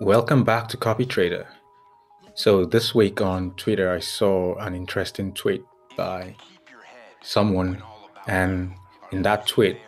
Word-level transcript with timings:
Welcome 0.00 0.42
back 0.42 0.66
to 0.70 0.76
Copy 0.76 1.06
Trader. 1.06 1.46
So, 2.34 2.64
this 2.64 2.96
week 2.96 3.20
on 3.20 3.52
Twitter, 3.52 3.92
I 3.92 4.00
saw 4.00 4.56
an 4.56 4.74
interesting 4.74 5.32
tweet 5.32 5.62
by 5.96 6.34
someone, 7.22 7.80
and 8.26 8.74
in 9.12 9.22
that 9.22 9.46
tweet, 9.46 9.78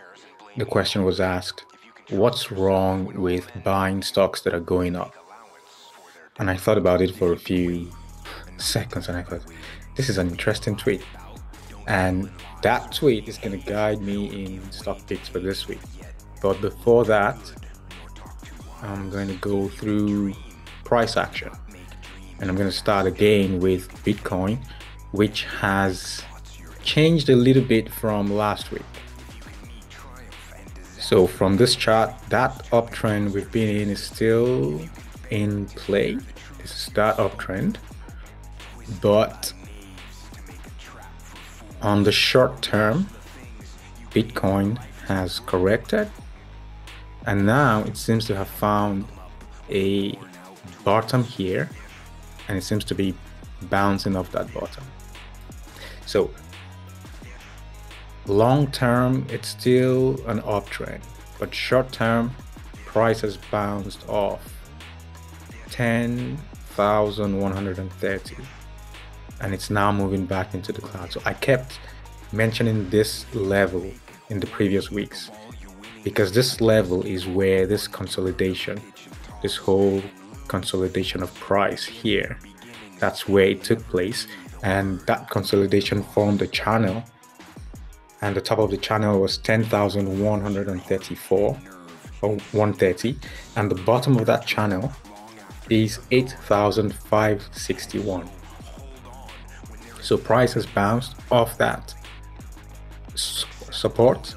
the 0.56 0.64
question 0.64 1.02
was 1.02 1.18
asked, 1.18 1.64
What's 2.10 2.52
wrong 2.52 3.20
with 3.20 3.50
buying 3.64 4.00
stocks 4.00 4.42
that 4.42 4.54
are 4.54 4.60
going 4.60 4.94
up? 4.94 5.12
And 6.38 6.48
I 6.50 6.56
thought 6.56 6.78
about 6.78 7.00
it 7.00 7.16
for 7.16 7.32
a 7.32 7.36
few 7.36 7.90
seconds 8.58 9.08
and 9.08 9.18
I 9.18 9.24
thought, 9.24 9.42
This 9.96 10.08
is 10.08 10.18
an 10.18 10.28
interesting 10.28 10.76
tweet. 10.76 11.02
And 11.88 12.30
that 12.62 12.92
tweet 12.92 13.28
is 13.28 13.38
going 13.38 13.60
to 13.60 13.66
guide 13.68 14.00
me 14.02 14.44
in 14.44 14.70
stock 14.70 15.04
picks 15.08 15.28
for 15.28 15.40
this 15.40 15.66
week. 15.66 15.80
But 16.40 16.60
before 16.60 17.04
that, 17.06 17.38
I'm 18.82 19.10
going 19.10 19.28
to 19.28 19.34
go 19.36 19.68
through 19.68 20.34
price 20.84 21.16
action. 21.16 21.50
And 22.38 22.50
I'm 22.50 22.56
going 22.56 22.68
to 22.68 22.76
start 22.76 23.06
again 23.06 23.60
with 23.60 23.88
Bitcoin, 24.04 24.58
which 25.12 25.44
has 25.44 26.22
changed 26.82 27.28
a 27.30 27.36
little 27.36 27.62
bit 27.62 27.90
from 27.90 28.32
last 28.32 28.70
week. 28.70 28.82
So 30.98 31.26
from 31.26 31.56
this 31.56 31.74
chart, 31.76 32.12
that 32.28 32.66
uptrend 32.70 33.32
we've 33.32 33.50
been 33.50 33.74
in 33.74 33.90
is 33.90 34.02
still 34.02 34.80
in 35.30 35.66
play. 35.66 36.18
This 36.58 36.88
is 36.88 36.92
that 36.94 37.16
uptrend. 37.16 37.76
But 39.00 39.52
on 41.80 42.02
the 42.02 42.12
short 42.12 42.60
term, 42.60 43.06
Bitcoin 44.10 44.78
has 45.06 45.40
corrected 45.40 46.10
and 47.26 47.44
now 47.44 47.82
it 47.82 47.96
seems 47.96 48.24
to 48.26 48.36
have 48.36 48.48
found 48.48 49.04
a 49.68 50.16
bottom 50.84 51.24
here 51.24 51.68
and 52.48 52.56
it 52.56 52.62
seems 52.62 52.84
to 52.84 52.94
be 52.94 53.12
bouncing 53.62 54.14
off 54.16 54.30
that 54.32 54.52
bottom. 54.54 54.84
So 56.06 56.30
long 58.26 58.70
term 58.70 59.26
it's 59.28 59.48
still 59.48 60.20
an 60.26 60.40
uptrend 60.42 61.00
but 61.38 61.54
short 61.54 61.92
term 61.92 62.34
price 62.86 63.20
has 63.20 63.36
bounced 63.36 64.08
off 64.08 64.40
10,130 65.70 68.36
and 69.40 69.52
it's 69.52 69.70
now 69.70 69.90
moving 69.92 70.24
back 70.24 70.54
into 70.54 70.72
the 70.72 70.80
cloud. 70.80 71.12
So 71.12 71.20
i 71.24 71.32
kept 71.32 71.80
mentioning 72.32 72.88
this 72.90 73.26
level 73.34 73.90
in 74.30 74.40
the 74.40 74.46
previous 74.46 74.90
weeks 74.90 75.30
because 76.06 76.30
this 76.30 76.60
level 76.60 77.04
is 77.04 77.26
where 77.26 77.66
this 77.66 77.88
consolidation, 77.88 78.80
this 79.42 79.56
whole 79.56 80.00
consolidation 80.46 81.20
of 81.20 81.34
price 81.34 81.84
here, 81.84 82.38
that's 83.00 83.28
where 83.28 83.46
it 83.46 83.64
took 83.64 83.80
place. 83.88 84.28
And 84.62 85.00
that 85.08 85.28
consolidation 85.30 86.04
formed 86.04 86.42
a 86.42 86.46
channel. 86.46 87.02
And 88.22 88.36
the 88.36 88.40
top 88.40 88.60
of 88.60 88.70
the 88.70 88.76
channel 88.76 89.20
was 89.20 89.38
10,134 89.38 91.58
or 92.22 92.30
130. 92.30 93.16
And 93.56 93.68
the 93.68 93.82
bottom 93.82 94.16
of 94.16 94.26
that 94.26 94.46
channel 94.46 94.92
is 95.70 95.98
8,561. 96.12 98.30
So 100.00 100.16
price 100.16 100.52
has 100.52 100.66
bounced 100.66 101.16
off 101.32 101.58
that 101.58 101.92
support 103.16 104.36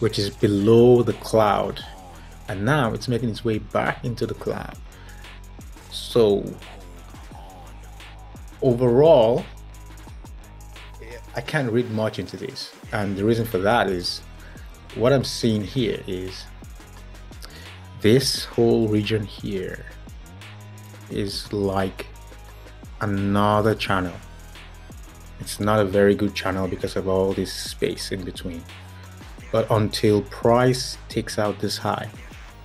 which 0.00 0.18
is 0.18 0.30
below 0.30 1.02
the 1.02 1.12
cloud. 1.14 1.84
And 2.48 2.64
now 2.64 2.92
it's 2.92 3.08
making 3.08 3.28
its 3.28 3.44
way 3.44 3.58
back 3.58 4.04
into 4.04 4.26
the 4.26 4.34
cloud. 4.34 4.76
So, 5.90 6.44
overall, 8.62 9.44
I 11.34 11.40
can't 11.40 11.70
read 11.70 11.90
much 11.90 12.18
into 12.18 12.36
this. 12.36 12.72
And 12.92 13.16
the 13.16 13.24
reason 13.24 13.44
for 13.44 13.58
that 13.58 13.88
is 13.88 14.20
what 14.94 15.12
I'm 15.12 15.24
seeing 15.24 15.62
here 15.62 16.02
is 16.06 16.44
this 18.00 18.44
whole 18.44 18.88
region 18.88 19.24
here 19.24 19.84
is 21.10 21.52
like 21.52 22.06
another 23.00 23.74
channel. 23.74 24.14
It's 25.40 25.60
not 25.60 25.80
a 25.80 25.84
very 25.84 26.14
good 26.14 26.34
channel 26.34 26.66
because 26.66 26.96
of 26.96 27.08
all 27.08 27.32
this 27.32 27.52
space 27.52 28.10
in 28.10 28.24
between. 28.24 28.62
But 29.50 29.70
until 29.70 30.22
price 30.22 30.98
takes 31.08 31.38
out 31.38 31.58
this 31.58 31.78
high, 31.78 32.10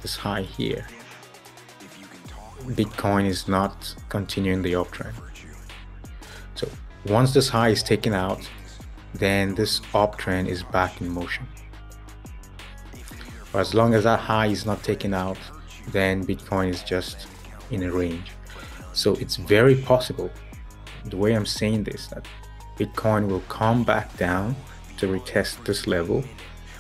this 0.01 0.17
high 0.17 0.41
here, 0.41 0.85
Bitcoin 2.67 3.25
is 3.25 3.47
not 3.47 3.95
continuing 4.09 4.61
the 4.61 4.73
uptrend. 4.73 5.13
So 6.55 6.67
once 7.05 7.33
this 7.33 7.49
high 7.49 7.69
is 7.69 7.83
taken 7.83 8.13
out, 8.13 8.49
then 9.13 9.55
this 9.55 9.79
uptrend 9.94 10.47
is 10.47 10.63
back 10.63 10.99
in 10.99 11.09
motion. 11.09 11.47
But 13.51 13.59
as 13.59 13.73
long 13.73 13.94
as 13.94 14.03
that 14.03 14.19
high 14.19 14.47
is 14.47 14.65
not 14.65 14.83
taken 14.83 15.13
out, 15.13 15.38
then 15.89 16.25
Bitcoin 16.25 16.69
is 16.69 16.83
just 16.83 17.27
in 17.71 17.83
a 17.83 17.91
range. 17.91 18.31
So 18.94 19.13
it's 19.15 19.35
very 19.35 19.75
possible, 19.75 20.29
the 21.05 21.17
way 21.17 21.33
I'm 21.33 21.45
saying 21.45 21.83
this, 21.83 22.07
that 22.07 22.27
Bitcoin 22.77 23.27
will 23.27 23.41
come 23.41 23.83
back 23.83 24.15
down 24.17 24.55
to 24.97 25.07
retest 25.07 25.63
this 25.65 25.88
level 25.88 26.23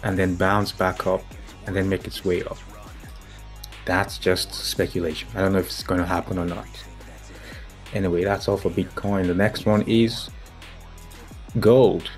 and 0.03 0.17
then 0.17 0.35
bounce 0.35 0.71
back 0.71 1.07
up 1.07 1.23
and 1.65 1.75
then 1.75 1.89
make 1.89 2.05
its 2.05 2.23
way 2.23 2.43
up. 2.43 2.57
That's 3.85 4.17
just 4.17 4.53
speculation. 4.53 5.27
I 5.35 5.41
don't 5.41 5.53
know 5.53 5.59
if 5.59 5.67
it's 5.67 5.83
going 5.83 5.99
to 5.99 6.05
happen 6.05 6.37
or 6.37 6.45
not. 6.45 6.67
Anyway, 7.93 8.23
that's 8.23 8.47
all 8.47 8.57
for 8.57 8.69
Bitcoin. 8.69 9.27
The 9.27 9.35
next 9.35 9.65
one 9.65 9.83
is 9.83 10.29
gold. 11.59 12.09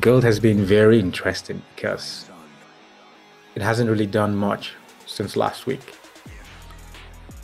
Gold 0.00 0.24
has 0.24 0.40
been 0.40 0.64
very 0.64 0.98
interesting 0.98 1.62
because 1.74 2.28
it 3.54 3.62
hasn't 3.62 3.90
really 3.90 4.06
done 4.06 4.34
much 4.36 4.74
since 5.06 5.36
last 5.36 5.66
week. 5.66 5.94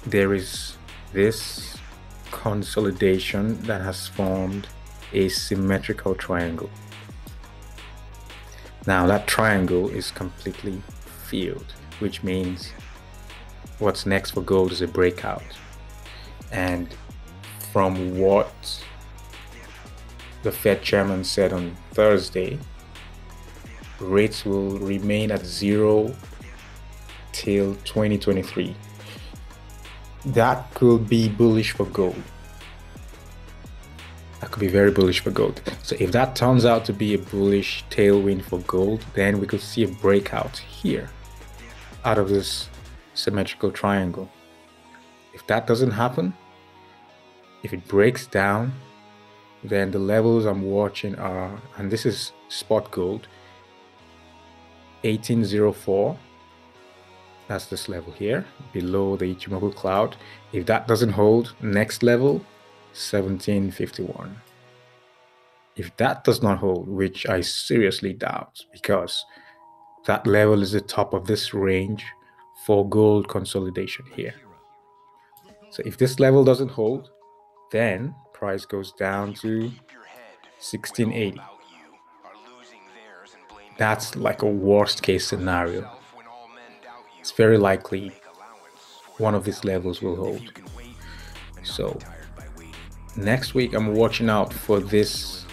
There 0.07 0.35
is 0.35 0.77
this 1.13 1.77
consolidation 2.31 3.61
that 3.63 3.81
has 3.81 4.07
formed 4.07 4.69
a 5.13 5.29
symmetrical 5.29 6.15
triangle. 6.15 6.71
Now 8.87 9.07
that 9.09 9.27
triangle 9.27 9.89
is 9.89 10.13
completely 10.13 10.81
filled, 11.25 11.75
which 11.99 12.23
means 12.23 12.73
what's 13.81 14.07
next 14.07 14.31
for 14.31 14.43
gold 14.43 14.71
is 14.71 14.81
a 14.81 14.87
breakout. 14.87 15.43
And 16.53 16.95
from 17.73 18.19
what 18.19 18.85
the 20.45 20.53
Fed 20.53 20.83
chairman 20.83 21.25
said 21.25 21.53
on 21.53 21.77
Thursday, 21.93 22.61
rates 23.99 24.45
will 24.45 24.79
remain 24.79 25.33
at 25.33 25.45
zero 25.45 26.15
till 27.33 27.75
2023. 27.85 28.77
That 30.27 30.73
could 30.75 31.09
be 31.09 31.29
bullish 31.29 31.73
for 31.73 31.87
gold 31.87 32.23
that 34.41 34.51
could 34.51 34.61
be 34.61 34.69
very 34.69 34.91
bullish 34.91 35.21
for 35.21 35.31
gold. 35.31 35.63
So 35.83 35.97
if 35.99 36.13
that 36.13 36.37
turns 36.37 36.65
out 36.65 36.85
to 36.87 36.93
be 36.93 37.15
a 37.15 37.19
bullish 37.19 37.85
tailwind 37.91 38.45
for 38.45 38.59
gold, 38.61 39.05
then 39.15 39.41
we 39.41 39.47
could 39.47 39.61
see 39.61 39.83
a 39.85 39.89
breakout 39.89 40.59
here 40.59 41.11
out 42.05 42.19
of 42.19 42.29
this 42.29 42.69
symmetrical 43.15 43.71
triangle. 43.71 44.31
If 45.33 45.47
that 45.47 45.67
doesn't 45.67 45.93
happen, 45.93 46.35
if 47.63 47.73
it 47.73 47.87
breaks 47.89 48.27
down, 48.27 48.73
then 49.65 49.91
the 49.91 49.99
levels 49.99 50.45
I'm 50.45 50.63
watching 50.63 51.17
are, 51.19 51.61
and 51.79 51.91
this 51.91 52.07
is 52.07 52.33
spot 52.49 52.91
gold, 52.91 53.27
1804. 55.03 56.19
That's 57.49 57.67
this 57.67 57.89
level 57.89 58.13
here, 58.13 58.45
below 58.73 59.17
the 59.17 59.35
Ichimoku 59.35 59.75
cloud. 59.75 60.17
If 60.53 60.67
that 60.67 60.87
doesn't 60.87 61.13
hold, 61.13 61.55
next 61.61 62.03
level 62.03 62.45
1751. 62.97 64.41
If 65.77 65.95
that 65.99 66.25
does 66.25 66.43
not 66.43 66.59
hold, 66.59 66.89
which 66.89 67.27
I 67.29 67.43
seriously 67.43 68.15
doubt, 68.15 68.65
because 68.73 69.25
that 70.07 70.27
level 70.27 70.63
is 70.63 70.73
the 70.73 70.81
top 70.81 71.13
of 71.13 71.27
this 71.27 71.53
range 71.53 72.05
for 72.65 72.89
gold 72.89 73.29
consolidation 73.29 74.07
here. 74.15 74.35
So 75.71 75.83
if 75.85 75.99
this 75.99 76.19
level 76.19 76.43
doesn't 76.43 76.71
hold, 76.71 77.11
then 77.71 78.15
price 78.33 78.65
goes 78.65 78.93
down 78.93 79.35
to 79.35 79.65
1680. 80.61 81.39
That's 83.77 84.17
like 84.17 84.41
a 84.41 84.47
worst 84.47 85.03
case 85.03 85.27
scenario. 85.27 85.91
It's 87.21 87.33
very 87.33 87.59
likely 87.59 88.13
one 89.19 89.35
of 89.35 89.45
these 89.45 89.65
levels 89.65 90.01
will 90.01 90.17
hold. 90.17 90.53
So 91.63 91.99
next 93.17 93.55
week 93.55 93.75
I'm 93.75 93.95
watching 93.95 94.29
out 94.29 94.53
for 94.53 94.81
this 94.81 95.47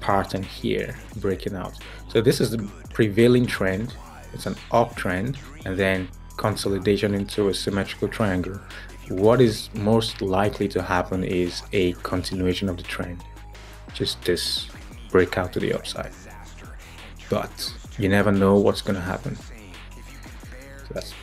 pattern 0.00 0.42
here 0.42 0.96
breaking 1.16 1.54
out. 1.54 1.74
So 2.08 2.20
this 2.20 2.40
is 2.40 2.50
the 2.50 2.68
prevailing 2.92 3.46
trend. 3.46 3.96
It's 4.32 4.46
an 4.46 4.54
uptrend 4.70 5.36
and 5.64 5.76
then 5.76 6.08
consolidation 6.36 7.14
into 7.14 7.48
a 7.48 7.54
symmetrical 7.54 8.08
triangle, 8.08 8.60
what 9.08 9.40
is 9.40 9.70
most 9.74 10.22
likely 10.22 10.68
to 10.68 10.82
happen 10.82 11.24
is 11.24 11.62
a 11.72 11.92
continuation 12.02 12.68
of 12.68 12.76
the 12.76 12.82
trend. 12.82 13.22
Just 13.92 14.22
this 14.24 14.68
breakout 15.10 15.52
to 15.52 15.60
the 15.60 15.72
upside. 15.72 16.12
But 17.30 17.74
you 17.98 18.08
never 18.08 18.32
know 18.32 18.56
what's 18.56 18.82
going 18.82 18.96
to 18.96 19.00
happen. 19.00 19.36
So 19.36 20.90
that's 20.92 21.14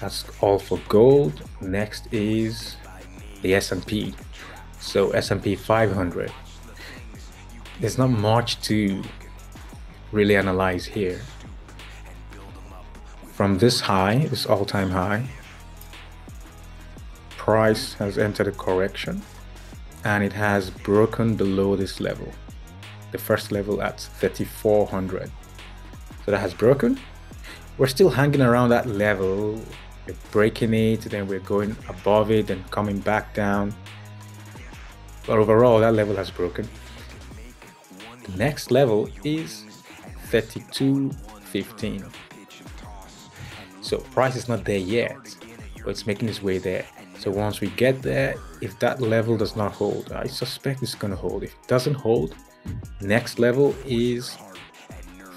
that's 0.00 0.24
all 0.40 0.58
for 0.58 0.80
gold. 0.88 1.42
Next 1.60 2.12
is 2.12 2.76
the 3.42 3.54
S&P. 3.54 4.14
So 4.80 5.10
S&P 5.10 5.56
500. 5.56 6.32
There's 7.80 7.98
not 7.98 8.10
much 8.10 8.60
to 8.62 9.02
really 10.12 10.36
analyze 10.36 10.84
here. 10.86 11.20
From 13.32 13.58
this 13.58 13.80
high, 13.80 14.26
this 14.26 14.46
all-time 14.46 14.90
high, 14.90 15.26
price 17.30 17.94
has 17.94 18.18
entered 18.18 18.48
a 18.48 18.52
correction 18.52 19.22
and 20.04 20.22
it 20.22 20.32
has 20.32 20.70
broken 20.70 21.36
below 21.36 21.76
this 21.76 22.00
level. 22.00 22.32
The 23.12 23.18
first 23.18 23.50
level 23.50 23.82
at 23.82 24.00
3400. 24.00 25.30
So 26.24 26.30
that 26.30 26.40
has 26.40 26.54
broken. 26.54 27.00
We're 27.78 27.86
still 27.86 28.10
hanging 28.10 28.42
around 28.42 28.68
that 28.70 28.86
level. 28.86 29.60
We're 30.10 30.30
breaking 30.32 30.74
it, 30.74 31.02
then 31.02 31.28
we're 31.28 31.38
going 31.38 31.76
above 31.88 32.32
it 32.32 32.50
and 32.50 32.68
coming 32.72 32.98
back 32.98 33.32
down. 33.32 33.72
But 35.24 35.38
overall, 35.38 35.78
that 35.78 35.94
level 35.94 36.16
has 36.16 36.32
broken. 36.32 36.68
The 38.24 38.36
next 38.36 38.72
level 38.72 39.08
is 39.22 39.64
32.15. 40.30 42.12
So 43.82 43.98
price 43.98 44.34
is 44.34 44.48
not 44.48 44.64
there 44.64 44.78
yet, 44.78 45.36
but 45.84 45.90
it's 45.90 46.08
making 46.08 46.28
its 46.28 46.42
way 46.42 46.58
there. 46.58 46.84
So 47.20 47.30
once 47.30 47.60
we 47.60 47.68
get 47.70 48.02
there, 48.02 48.34
if 48.60 48.80
that 48.80 49.00
level 49.00 49.36
does 49.36 49.54
not 49.54 49.70
hold, 49.70 50.10
I 50.10 50.26
suspect 50.26 50.82
it's 50.82 50.96
going 50.96 51.12
to 51.12 51.16
hold. 51.16 51.44
If 51.44 51.52
it 51.52 51.68
doesn't 51.68 51.94
hold, 51.94 52.34
next 53.00 53.38
level 53.38 53.76
is 53.86 54.36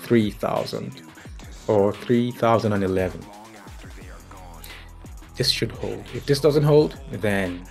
3000 0.02 1.04
or 1.68 1.94
3011. 1.94 3.24
This 5.36 5.50
should 5.50 5.72
hold. 5.72 6.04
If 6.14 6.26
this 6.26 6.40
doesn't 6.40 6.64
hold, 6.64 7.00
then 7.12 7.66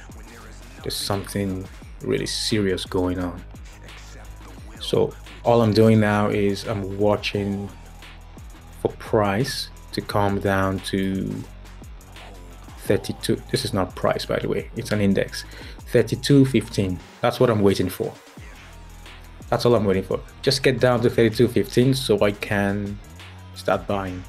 there's 0.83 0.97
something 0.97 1.67
really 2.03 2.27
serious 2.27 2.85
going 2.85 3.19
on. 3.19 3.43
So 4.81 5.15
all 5.45 5.63
I'm 5.63 5.73
doing 5.73 6.01
now 6.01 6.29
is 6.29 6.67
I'm 6.67 6.99
watching 6.99 7.69
for 8.81 8.91
price 8.93 9.69
to 9.93 10.01
come 10.01 10.41
down 10.41 10.79
to 10.81 11.33
32 12.85 13.41
this 13.51 13.65
is 13.65 13.73
not 13.73 13.95
price 13.95 14.27
by 14.27 14.39
the 14.41 14.49
way. 14.49 14.71
It's 14.77 14.91
an 14.91 15.01
index. 15.01 15.45
32.15 15.93 16.99
that's 17.21 17.39
what 17.39 17.51
I'm 17.51 17.61
waiting 17.61 17.89
for. 17.89 18.13
That's 19.51 19.67
all 19.67 19.75
I'm 19.75 19.85
waiting 19.85 20.03
for. 20.03 20.21
Just 20.41 20.63
get 20.63 20.81
down 20.81 21.01
to 21.03 21.11
32.15 21.11 21.95
so 21.95 22.21
I 22.23 22.33
can 22.33 22.99
start 23.55 23.87
buying 23.87 24.25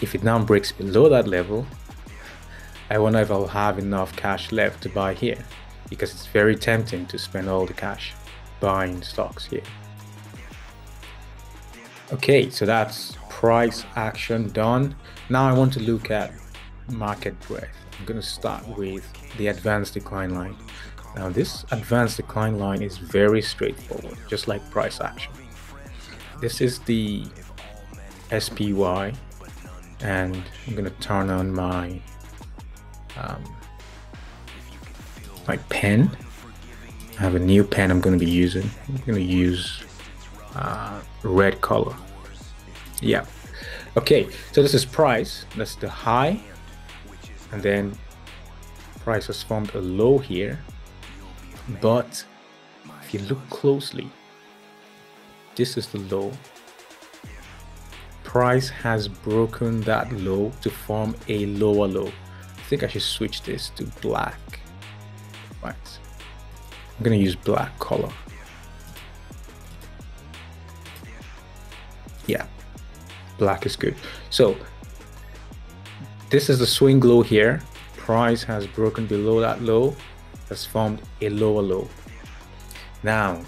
if 0.00 0.14
it 0.14 0.22
now 0.22 0.38
breaks 0.42 0.72
below 0.72 1.08
that 1.08 1.26
level 1.26 1.66
I 2.90 2.98
wonder 2.98 3.18
if 3.18 3.30
I'll 3.30 3.46
have 3.46 3.78
enough 3.78 4.16
cash 4.16 4.50
left 4.50 4.82
to 4.84 4.88
buy 4.88 5.12
here 5.12 5.44
because 5.90 6.12
it's 6.12 6.26
very 6.26 6.56
tempting 6.56 7.04
to 7.06 7.18
spend 7.18 7.48
all 7.48 7.66
the 7.66 7.74
cash 7.74 8.14
buying 8.60 9.02
stocks 9.02 9.44
here. 9.44 9.62
Okay, 12.12 12.48
so 12.48 12.64
that's 12.64 13.16
price 13.28 13.84
action 13.94 14.48
done. 14.50 14.96
Now 15.28 15.46
I 15.46 15.52
want 15.52 15.74
to 15.74 15.80
look 15.80 16.10
at 16.10 16.32
market 16.90 17.38
breadth. 17.40 17.76
I'm 17.98 18.06
going 18.06 18.20
to 18.20 18.26
start 18.26 18.66
with 18.78 19.06
the 19.36 19.48
advanced 19.48 19.92
decline 19.92 20.34
line. 20.34 20.56
Now 21.14 21.28
this 21.28 21.66
advanced 21.70 22.16
decline 22.16 22.58
line 22.58 22.80
is 22.80 22.96
very 22.96 23.42
straightforward, 23.42 24.16
just 24.28 24.48
like 24.48 24.68
price 24.70 25.00
action. 25.00 25.32
This 26.40 26.62
is 26.62 26.78
the 26.80 27.26
SPY 28.30 29.12
and 30.00 30.42
I'm 30.66 30.74
to 30.84 30.90
turn 31.00 31.30
on 31.30 31.52
my 31.52 32.00
um, 33.16 33.44
my 35.46 35.56
pen. 35.68 36.16
I 37.18 37.22
have 37.22 37.34
a 37.34 37.40
new 37.40 37.64
pen 37.64 37.90
I'm 37.90 38.00
to 38.18 38.24
be 38.24 38.30
using. 38.30 38.70
I'm 38.88 38.98
to 39.14 39.20
use 39.20 39.82
uh, 40.54 41.00
red 41.22 41.60
color. 41.60 41.96
Yeah. 43.00 43.24
Okay, 43.96 44.28
so 44.52 44.62
this 44.62 44.74
is 44.74 44.84
price. 44.84 45.44
That's 45.56 45.74
the 45.74 45.88
high. 45.88 46.40
And 47.50 47.62
then 47.62 47.98
price 49.00 49.26
has 49.26 49.42
formed 49.42 49.74
a 49.74 49.80
low 49.80 50.18
here. 50.18 50.60
But 51.80 52.24
if 53.02 53.14
you 53.14 53.20
look 53.20 53.40
closely, 53.50 54.10
this 55.56 55.76
is 55.76 55.88
the 55.88 55.98
low. 55.98 56.32
Price 58.28 58.68
has 58.68 59.08
broken 59.08 59.80
that 59.80 60.12
low 60.12 60.52
to 60.60 60.68
form 60.68 61.16
a 61.28 61.46
lower 61.46 61.86
low. 61.86 62.08
I 62.08 62.60
think 62.68 62.82
I 62.82 62.86
should 62.86 63.00
switch 63.00 63.40
this 63.40 63.70
to 63.76 63.84
black. 64.02 64.60
Right. 65.64 65.98
I'm 66.94 67.02
gonna 67.02 67.16
use 67.16 67.34
black 67.34 67.78
color. 67.78 68.12
Yeah, 72.26 72.46
black 73.38 73.64
is 73.64 73.76
good. 73.76 73.94
So 74.28 74.58
this 76.28 76.50
is 76.50 76.58
the 76.58 76.66
swing 76.66 77.00
low 77.00 77.22
here. 77.22 77.62
Price 77.96 78.42
has 78.42 78.66
broken 78.66 79.06
below 79.06 79.40
that 79.40 79.62
low, 79.62 79.96
has 80.50 80.66
formed 80.66 81.00
a 81.22 81.30
lower 81.30 81.62
low. 81.62 81.88
Now, 83.02 83.40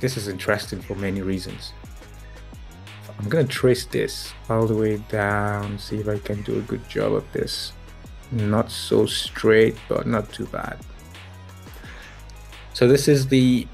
this 0.00 0.16
is 0.16 0.26
interesting 0.26 0.80
for 0.80 0.96
many 0.96 1.22
reasons. 1.22 1.72
I'm 3.26 3.30
gonna 3.30 3.48
trace 3.48 3.84
this 3.84 4.32
all 4.48 4.68
the 4.68 4.76
way 4.76 4.98
down, 5.08 5.80
see 5.80 5.96
if 5.96 6.06
I 6.06 6.16
can 6.20 6.42
do 6.42 6.58
a 6.58 6.60
good 6.60 6.88
job 6.88 7.12
of 7.12 7.24
this. 7.32 7.72
Not 8.30 8.70
so 8.70 9.04
straight, 9.04 9.76
but 9.88 10.06
not 10.06 10.32
too 10.32 10.46
bad. 10.46 10.78
So 12.72 12.86
this 12.86 13.08
is 13.08 13.26
the 13.26 13.66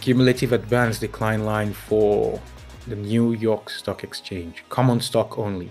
cumulative 0.00 0.50
advanced 0.50 1.00
decline 1.00 1.44
line 1.44 1.72
for 1.72 2.40
the 2.88 2.96
New 2.96 3.34
York 3.34 3.70
Stock 3.70 4.02
Exchange, 4.02 4.64
common 4.68 5.00
stock 5.00 5.38
only. 5.38 5.70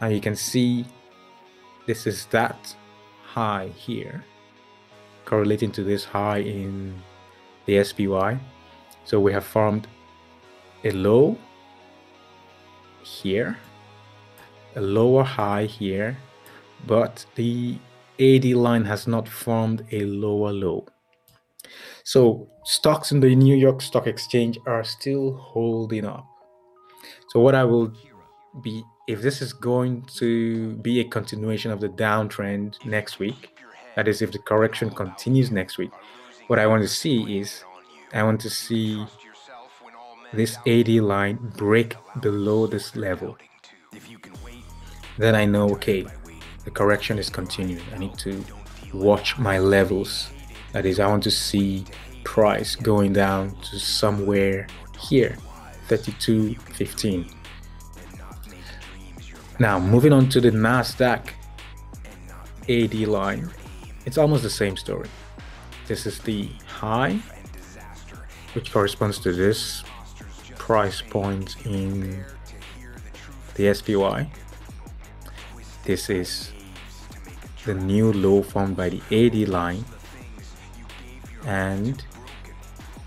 And 0.00 0.14
you 0.14 0.20
can 0.20 0.36
see 0.36 0.86
this 1.88 2.06
is 2.06 2.26
that 2.26 2.72
high 3.24 3.72
here, 3.74 4.24
correlating 5.24 5.72
to 5.72 5.82
this 5.82 6.04
high 6.04 6.38
in 6.38 7.02
the 7.66 7.82
SPY. 7.82 8.38
So 9.04 9.18
we 9.18 9.32
have 9.32 9.44
formed 9.44 9.88
a 10.84 10.92
low 10.92 11.36
here, 13.04 13.56
a 14.76 14.80
lower 14.80 15.22
high 15.22 15.66
here, 15.66 16.16
but 16.86 17.24
the 17.34 17.78
AD 18.18 18.44
line 18.44 18.84
has 18.84 19.06
not 19.06 19.28
formed 19.28 19.84
a 19.92 20.00
lower 20.04 20.52
low. 20.52 20.86
So 22.04 22.48
stocks 22.64 23.12
in 23.12 23.20
the 23.20 23.34
New 23.34 23.56
York 23.56 23.80
Stock 23.80 24.06
Exchange 24.06 24.58
are 24.66 24.84
still 24.84 25.32
holding 25.32 26.04
up. 26.04 26.26
So 27.28 27.40
what 27.40 27.54
I 27.54 27.64
will 27.64 27.92
be 28.62 28.84
if 29.06 29.20
this 29.20 29.42
is 29.42 29.52
going 29.52 30.02
to 30.16 30.76
be 30.76 31.00
a 31.00 31.04
continuation 31.04 31.70
of 31.70 31.80
the 31.80 31.88
downtrend 31.88 32.82
next 32.86 33.18
week, 33.18 33.58
that 33.96 34.08
is 34.08 34.22
if 34.22 34.32
the 34.32 34.38
correction 34.38 34.90
continues 34.90 35.50
next 35.50 35.76
week, 35.76 35.90
what 36.46 36.58
I 36.58 36.66
want 36.66 36.82
to 36.82 36.88
see 36.88 37.38
is 37.38 37.64
I 38.12 38.22
want 38.22 38.40
to 38.42 38.50
see 38.50 39.04
this 40.34 40.58
AD 40.66 40.88
line 40.88 41.52
break 41.56 41.96
below 42.20 42.66
this 42.66 42.96
level. 42.96 43.36
Then 45.18 45.34
I 45.34 45.44
know 45.44 45.70
okay, 45.70 46.06
the 46.64 46.70
correction 46.70 47.18
is 47.18 47.30
continuing. 47.30 47.84
I 47.94 47.98
need 47.98 48.18
to 48.18 48.44
watch 48.92 49.38
my 49.38 49.58
levels 49.58 50.30
that 50.74 50.84
is, 50.86 50.98
I 50.98 51.06
want 51.06 51.22
to 51.22 51.30
see 51.30 51.84
price 52.24 52.74
going 52.74 53.12
down 53.12 53.54
to 53.70 53.78
somewhere 53.78 54.66
here, 54.98 55.38
32.15. 55.88 57.32
Now, 59.60 59.78
moving 59.78 60.12
on 60.12 60.28
to 60.30 60.40
the 60.40 60.50
NASDAQ 60.50 61.28
AD 62.68 62.94
line, 63.06 63.48
it's 64.04 64.18
almost 64.18 64.42
the 64.42 64.50
same 64.50 64.76
story. 64.76 65.08
This 65.86 66.06
is 66.06 66.18
the 66.18 66.48
high, 66.66 67.20
which 68.54 68.72
corresponds 68.72 69.20
to 69.20 69.32
this 69.32 69.84
price 70.64 71.02
point 71.02 71.56
in 71.66 72.24
the 73.54 73.74
SPY. 73.74 74.26
This 75.84 76.08
is 76.08 76.52
the 77.66 77.74
new 77.74 78.10
low 78.14 78.42
formed 78.42 78.74
by 78.74 78.88
the 78.88 79.02
AD 79.12 79.46
line 79.50 79.84
and 81.44 82.02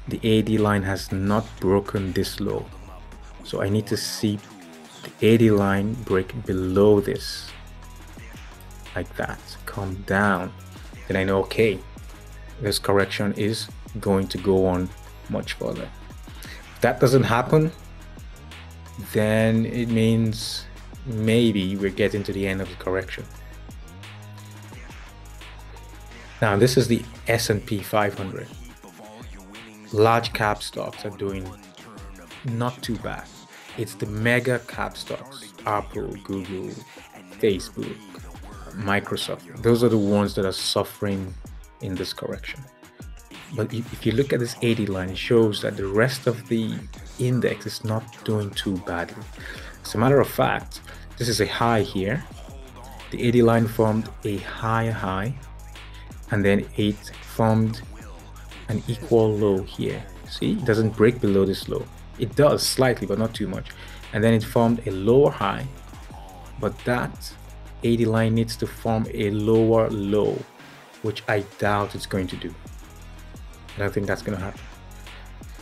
the 0.08 0.20
AD 0.22 0.50
line 0.60 0.84
has 0.84 1.12
not 1.12 1.48
broken 1.60 2.14
this 2.14 2.40
low. 2.40 2.64
So 3.44 3.64
I 3.64 3.70
need 3.70 3.88
to 3.88 3.98
see 3.98 4.38
the 5.02 5.34
AD 5.34 5.42
line 5.58 5.94
break 6.04 6.46
below 6.46 7.02
this, 7.02 7.50
like 8.96 9.16
that, 9.16 9.42
come 9.66 9.96
down, 10.06 10.54
then 11.08 11.18
I 11.18 11.24
know, 11.24 11.40
okay, 11.40 11.80
this 12.62 12.78
correction 12.78 13.34
is 13.34 13.68
going 14.00 14.28
to 14.28 14.38
go 14.38 14.68
on 14.68 14.90
much 15.28 15.54
further. 15.54 15.90
If 16.78 16.82
that 16.82 17.00
doesn't 17.00 17.24
happen, 17.24 17.72
then 19.12 19.66
it 19.66 19.90
means 19.90 20.64
maybe 21.08 21.76
we're 21.76 21.90
getting 21.90 22.22
to 22.22 22.32
the 22.32 22.46
end 22.46 22.62
of 22.62 22.70
the 22.70 22.76
correction. 22.76 23.26
Now 26.40 26.56
this 26.56 26.78
is 26.78 26.88
the 26.88 27.02
S&P 27.28 27.80
500. 27.80 28.48
Large 29.92 30.34
cap 30.34 30.62
stocks 30.62 31.04
are 31.04 31.18
doing 31.18 31.50
not 32.46 32.80
too 32.84 32.98
bad. 32.98 33.26
It's 33.80 33.96
the 33.96 34.06
mega 34.06 34.60
cap 34.68 34.98
stocks, 34.98 35.52
Apple, 35.66 36.16
Google, 36.26 36.70
Facebook, 37.40 37.98
Microsoft. 38.74 39.64
Those 39.64 39.84
are 39.84 39.90
the 39.90 39.98
ones 39.98 40.36
that 40.36 40.46
are 40.46 40.52
suffering 40.52 41.34
in 41.82 41.96
this 41.96 42.14
correction. 42.14 42.64
But 43.56 43.74
if 43.74 44.06
you 44.06 44.12
look 44.12 44.34
at 44.34 44.40
this 44.40 44.56
AD 44.62 44.90
line, 44.90 45.10
it 45.10 45.18
shows 45.18 45.62
that 45.62 45.78
the 45.78 45.88
rest 45.88 46.28
of 46.28 46.48
the 46.50 46.78
index 47.20 47.66
is 47.66 47.84
not 47.84 48.04
doing 48.26 48.50
too 48.52 48.78
badly. 48.86 49.24
As 49.84 49.96
a 49.96 49.98
matter 49.98 50.20
of 50.20 50.28
fact, 50.28 50.82
this 51.18 51.30
is 51.30 51.40
a 51.42 51.48
high 51.48 51.82
here. 51.82 52.24
The 53.12 53.28
AD 53.28 53.36
line 53.36 53.68
formed 53.68 54.10
a 54.26 54.38
higher 54.38 54.92
high, 54.92 55.34
and 56.32 56.44
then 56.44 56.66
it 56.76 57.12
formed 57.22 57.82
an 58.68 58.84
equal 58.88 59.34
low 59.34 59.64
here. 59.64 60.04
See, 60.30 60.52
it 60.52 60.66
doesn't 60.66 60.98
break 60.98 61.22
below 61.22 61.46
this 61.46 61.70
low. 61.70 61.86
It 62.20 62.36
does 62.36 62.64
slightly, 62.64 63.08
but 63.08 63.18
not 63.18 63.34
too 63.34 63.48
much. 63.48 63.70
And 64.12 64.22
then 64.24 64.34
it 64.34 64.44
formed 64.44 64.86
a 64.88 64.92
lower 64.92 65.32
high, 65.32 65.66
but 66.60 66.78
that 66.80 67.34
AD 67.86 68.02
line 68.02 68.36
needs 68.36 68.58
to 68.58 68.68
form 68.68 69.08
a 69.14 69.32
lower 69.32 69.90
low, 69.90 70.38
which 71.02 71.24
I 71.30 71.42
doubt 71.60 71.96
it's 71.96 72.06
going 72.06 72.28
to 72.28 72.36
do. 72.36 72.54
I 73.78 73.82
don't 73.82 73.94
think 73.94 74.08
that's 74.08 74.24
going 74.24 74.38
to 74.38 74.44
happen. 74.44 74.60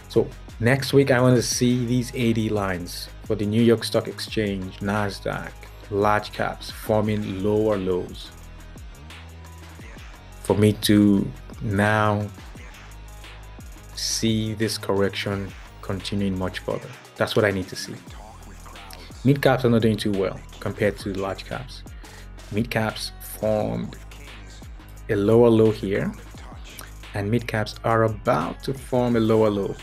So 0.07 0.27
next 0.61 0.93
week, 0.93 1.11
I 1.11 1.19
want 1.19 1.35
to 1.35 1.41
see 1.41 1.85
these 1.85 2.15
AD 2.15 2.49
lines 2.51 3.09
for 3.25 3.35
the 3.35 3.45
New 3.45 3.61
York 3.61 3.83
Stock 3.83 4.07
Exchange, 4.07 4.77
NASDAQ, 4.79 5.51
large 5.91 6.31
caps 6.31 6.71
forming 6.71 7.43
lower 7.43 7.77
lows. 7.77 8.31
For 10.43 10.55
me 10.55 10.73
to 10.83 11.29
now 11.61 12.27
see 13.95 14.53
this 14.53 14.77
correction 14.77 15.51
continuing 15.81 16.37
much 16.39 16.59
further. 16.59 16.87
That's 17.17 17.35
what 17.35 17.43
I 17.43 17.51
need 17.51 17.67
to 17.67 17.75
see. 17.75 17.95
Mid 19.25 19.41
caps 19.41 19.65
are 19.65 19.69
not 19.69 19.81
doing 19.81 19.97
too 19.97 20.11
well 20.11 20.39
compared 20.59 20.97
to 20.99 21.13
large 21.13 21.45
caps. 21.45 21.83
Mid 22.51 22.69
caps 22.69 23.11
formed 23.39 23.97
a 25.09 25.15
lower 25.15 25.49
low 25.49 25.71
here, 25.71 26.13
and 27.15 27.31
mid 27.31 27.47
caps 27.47 27.75
are 27.83 28.03
about 28.03 28.61
to 28.61 28.73
form 28.73 29.15
a 29.15 29.19
lower 29.19 29.49
low 29.49 29.75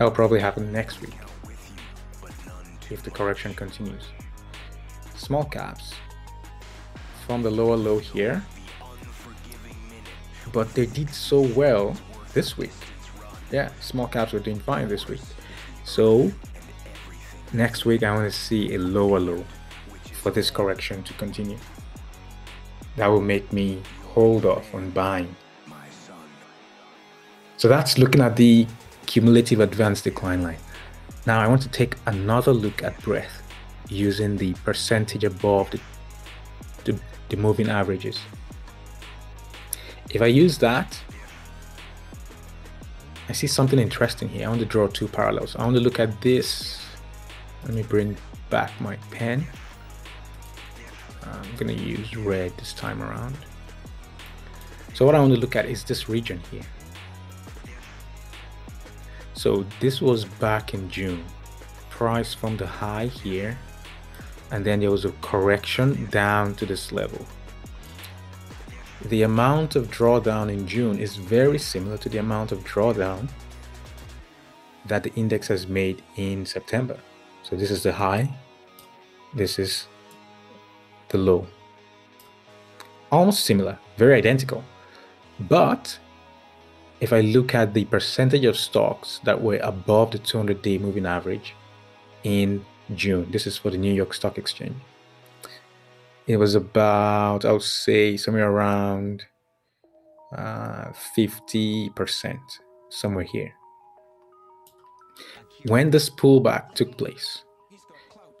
That'll 0.00 0.14
probably 0.14 0.40
happen 0.40 0.72
next 0.72 1.02
week 1.02 1.14
if 2.90 3.02
the 3.02 3.10
correction 3.10 3.52
continues. 3.52 4.04
Small 5.14 5.44
caps 5.44 5.92
from 7.26 7.42
the 7.42 7.50
lower 7.50 7.76
low 7.76 7.98
here, 7.98 8.42
but 10.54 10.72
they 10.72 10.86
did 10.86 11.10
so 11.10 11.42
well 11.42 11.94
this 12.32 12.56
week. 12.56 12.72
Yeah, 13.52 13.70
small 13.80 14.06
caps 14.06 14.32
were 14.32 14.38
doing 14.38 14.58
fine 14.58 14.88
this 14.88 15.06
week. 15.06 15.20
So 15.84 16.32
next 17.52 17.84
week 17.84 18.02
I 18.02 18.14
want 18.14 18.32
to 18.32 18.36
see 18.36 18.74
a 18.76 18.78
lower 18.78 19.20
low 19.20 19.44
for 20.14 20.30
this 20.30 20.50
correction 20.50 21.02
to 21.02 21.12
continue. 21.12 21.58
That 22.96 23.08
will 23.08 23.20
make 23.20 23.52
me 23.52 23.82
hold 24.14 24.44
off 24.44 24.74
on 24.74 24.90
buying. 24.90 25.34
So 27.56 27.68
that's 27.68 27.98
looking 27.98 28.22
at 28.22 28.36
the 28.36 28.66
cumulative 29.06 29.60
advanced 29.60 30.04
decline 30.04 30.42
line. 30.42 30.58
Now 31.26 31.40
I 31.40 31.46
want 31.46 31.62
to 31.62 31.68
take 31.68 31.96
another 32.06 32.52
look 32.52 32.82
at 32.82 33.00
breadth 33.02 33.42
using 33.88 34.36
the 34.36 34.54
percentage 34.64 35.24
above 35.24 35.70
the, 35.70 35.80
the, 36.84 36.98
the 37.28 37.36
moving 37.36 37.68
averages. 37.68 38.18
If 40.10 40.22
I 40.22 40.26
use 40.26 40.58
that, 40.58 40.98
I 43.28 43.32
see 43.32 43.46
something 43.46 43.78
interesting 43.78 44.28
here. 44.28 44.46
I 44.46 44.48
want 44.48 44.60
to 44.60 44.66
draw 44.66 44.88
two 44.88 45.06
parallels. 45.06 45.54
I 45.54 45.62
want 45.64 45.76
to 45.76 45.82
look 45.82 46.00
at 46.00 46.20
this. 46.20 46.84
Let 47.64 47.74
me 47.74 47.82
bring 47.82 48.16
back 48.48 48.72
my 48.80 48.96
pen. 49.10 49.46
I'm 51.22 51.56
going 51.56 51.76
to 51.76 51.84
use 51.84 52.16
red 52.16 52.56
this 52.56 52.72
time 52.72 53.02
around. 53.02 53.36
So 55.00 55.06
what 55.06 55.14
I 55.14 55.20
want 55.20 55.32
to 55.32 55.40
look 55.40 55.56
at 55.56 55.64
is 55.64 55.82
this 55.82 56.10
region 56.10 56.42
here. 56.50 56.66
So 59.32 59.64
this 59.80 60.02
was 60.02 60.26
back 60.26 60.74
in 60.74 60.90
June. 60.90 61.24
Price 61.88 62.34
from 62.34 62.58
the 62.58 62.66
high 62.66 63.06
here, 63.06 63.56
and 64.50 64.62
then 64.62 64.80
there 64.80 64.90
was 64.90 65.06
a 65.06 65.12
correction 65.22 66.04
down 66.10 66.54
to 66.56 66.66
this 66.66 66.92
level. 66.92 67.24
The 69.06 69.22
amount 69.22 69.74
of 69.74 69.90
drawdown 69.90 70.52
in 70.52 70.68
June 70.68 70.98
is 70.98 71.16
very 71.16 71.58
similar 71.58 71.96
to 71.96 72.10
the 72.10 72.18
amount 72.18 72.52
of 72.52 72.58
drawdown 72.64 73.30
that 74.84 75.02
the 75.02 75.14
index 75.14 75.48
has 75.48 75.66
made 75.66 76.02
in 76.16 76.44
September. 76.44 76.98
So 77.42 77.56
this 77.56 77.70
is 77.70 77.82
the 77.84 77.92
high, 77.92 78.28
this 79.32 79.58
is 79.58 79.86
the 81.08 81.16
low. 81.16 81.46
Almost 83.10 83.46
similar, 83.46 83.78
very 83.96 84.14
identical. 84.14 84.62
But 85.48 85.98
if 87.00 87.12
I 87.12 87.20
look 87.20 87.54
at 87.54 87.72
the 87.72 87.86
percentage 87.86 88.44
of 88.44 88.56
stocks 88.56 89.20
that 89.24 89.40
were 89.40 89.58
above 89.62 90.10
the 90.10 90.18
200 90.18 90.60
day 90.62 90.78
moving 90.78 91.06
average 91.06 91.54
in 92.24 92.64
June, 92.94 93.30
this 93.30 93.46
is 93.46 93.56
for 93.56 93.70
the 93.70 93.78
New 93.78 93.92
York 93.92 94.12
Stock 94.12 94.36
Exchange. 94.36 94.76
It 96.26 96.36
was 96.36 96.54
about, 96.54 97.44
I 97.44 97.52
would 97.52 97.62
say, 97.62 98.16
somewhere 98.16 98.50
around 98.50 99.24
uh, 100.36 100.92
50%, 101.16 102.38
somewhere 102.90 103.24
here. 103.24 103.52
When 105.66 105.90
this 105.90 106.08
pullback 106.08 106.74
took 106.74 106.96
place, 106.96 107.44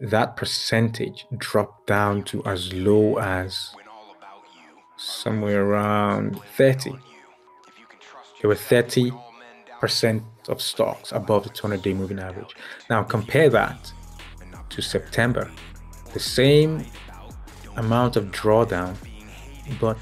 that 0.00 0.36
percentage 0.36 1.26
dropped 1.36 1.86
down 1.86 2.24
to 2.24 2.44
as 2.44 2.72
low 2.72 3.18
as 3.18 3.74
somewhere 5.00 5.64
around 5.64 6.38
30 6.56 6.92
there 8.40 8.48
were 8.48 8.54
30% 8.54 10.22
of 10.48 10.62
stocks 10.62 11.12
above 11.12 11.44
the 11.44 11.50
200 11.50 11.82
day 11.82 11.92
moving 11.92 12.18
average. 12.18 12.54
Now 12.88 13.02
compare 13.02 13.50
that 13.50 13.92
to 14.70 14.82
September. 14.82 15.50
The 16.12 16.20
same 16.20 16.86
amount 17.76 18.16
of 18.16 18.26
drawdown, 18.26 18.96
but 19.78 19.98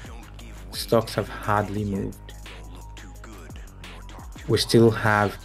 stocks 0.71 1.13
have 1.15 1.27
hardly 1.27 1.83
moved. 1.83 2.33
We 4.47 4.57
still 4.57 4.89
have 4.89 5.37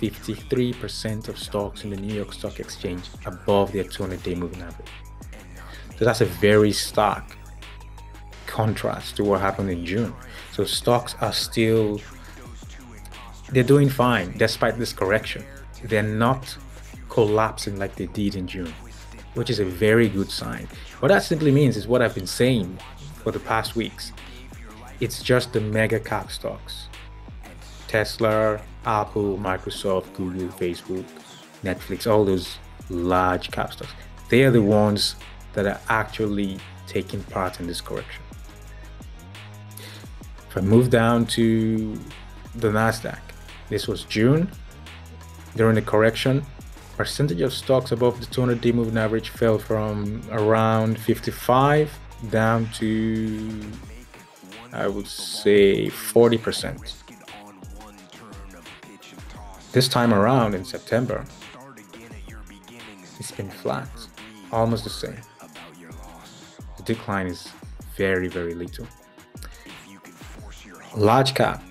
53% 0.00 1.28
of 1.28 1.38
stocks 1.38 1.84
in 1.84 1.90
the 1.90 1.96
New 1.96 2.14
York 2.14 2.32
Stock 2.32 2.60
Exchange 2.60 3.04
above 3.24 3.72
their 3.72 3.84
200 3.84 4.22
day 4.22 4.34
moving 4.34 4.60
average. 4.60 4.90
So 5.98 6.04
that's 6.04 6.20
a 6.20 6.26
very 6.26 6.72
stark 6.72 7.24
contrast 8.52 9.16
to 9.16 9.24
what 9.24 9.40
happened 9.40 9.70
in 9.70 9.84
June. 9.86 10.12
So 10.52 10.64
stocks 10.64 11.16
are 11.22 11.32
still 11.32 12.00
they're 13.50 13.62
doing 13.74 13.88
fine 13.88 14.36
despite 14.36 14.78
this 14.78 14.92
correction. 14.92 15.42
They're 15.84 16.02
not 16.02 16.56
collapsing 17.08 17.78
like 17.78 17.96
they 17.96 18.06
did 18.06 18.34
in 18.34 18.46
June, 18.46 18.72
which 19.34 19.50
is 19.50 19.58
a 19.58 19.64
very 19.64 20.08
good 20.08 20.30
sign. 20.30 20.68
What 21.00 21.08
that 21.08 21.22
simply 21.22 21.50
means 21.50 21.76
is 21.76 21.88
what 21.88 22.02
I've 22.02 22.14
been 22.14 22.26
saying 22.26 22.78
for 23.22 23.32
the 23.32 23.40
past 23.40 23.74
weeks. 23.74 24.12
It's 25.00 25.22
just 25.22 25.52
the 25.52 25.60
mega 25.60 25.98
cap 25.98 26.30
stocks 26.30 26.88
Tesla, 27.88 28.60
Apple, 28.84 29.38
Microsoft, 29.38 30.12
Google, 30.14 30.48
Facebook, 30.48 31.06
Netflix, 31.64 32.06
all 32.06 32.24
those 32.24 32.58
large 32.90 33.50
cap 33.50 33.72
stocks. 33.72 33.92
They 34.28 34.44
are 34.44 34.50
the 34.50 34.62
ones 34.62 35.16
that 35.54 35.66
are 35.66 35.80
actually 35.88 36.58
taking 36.86 37.22
part 37.24 37.60
in 37.60 37.66
this 37.66 37.80
correction. 37.80 38.21
If 40.52 40.58
I 40.58 40.60
move 40.60 40.90
down 40.90 41.24
to 41.28 41.98
the 42.56 42.68
NASDAQ, 42.68 43.18
this 43.70 43.88
was 43.88 44.04
June. 44.04 44.50
During 45.56 45.76
the 45.76 45.80
correction, 45.80 46.44
percentage 46.94 47.40
of 47.40 47.54
stocks 47.54 47.90
above 47.90 48.20
the 48.20 48.26
200-day 48.26 48.72
moving 48.72 48.98
average 48.98 49.30
fell 49.30 49.58
from 49.58 50.20
around 50.30 50.98
55 50.98 51.98
down 52.28 52.68
to 52.74 53.62
I 54.74 54.88
would 54.88 55.06
say 55.06 55.86
40%. 55.86 57.02
This 59.72 59.88
time 59.88 60.12
around 60.12 60.54
in 60.54 60.66
September, 60.66 61.24
it's 63.18 63.30
been 63.30 63.48
flat, 63.48 63.88
almost 64.50 64.84
the 64.84 64.90
same. 64.90 65.16
The 66.76 66.82
decline 66.82 67.28
is 67.28 67.48
very, 67.96 68.28
very 68.28 68.52
little. 68.52 68.86
Large 70.96 71.34
cap 71.34 71.62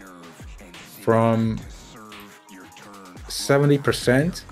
from 1.01 1.59
70%, 3.27 4.43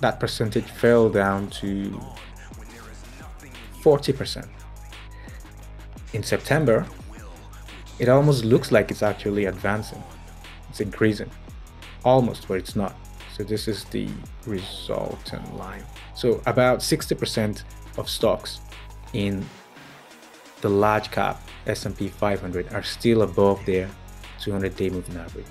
that 0.00 0.20
percentage 0.20 0.64
fell 0.64 1.08
down 1.08 1.48
to 1.50 2.00
40%. 3.82 4.48
In 6.12 6.22
September, 6.22 6.86
it 7.98 8.08
almost 8.08 8.44
looks 8.44 8.72
like 8.72 8.90
it's 8.90 9.02
actually 9.02 9.46
advancing. 9.46 10.02
It's 10.70 10.80
increasing. 10.80 11.30
Almost, 12.04 12.48
but 12.48 12.58
it's 12.58 12.74
not. 12.76 12.94
So 13.36 13.42
this 13.42 13.68
is 13.68 13.84
the 13.84 14.08
resultant 14.46 15.56
line. 15.56 15.84
So 16.14 16.40
about 16.46 16.78
60% 16.78 17.64
of 17.98 18.08
stocks 18.08 18.60
in 19.12 19.44
the 20.64 20.70
large 20.70 21.10
cap 21.10 21.46
S&P 21.66 22.08
500 22.08 22.72
are 22.72 22.82
still 22.82 23.20
above 23.20 23.62
their 23.66 23.86
200-day 24.40 24.88
moving 24.88 25.14
average. 25.18 25.44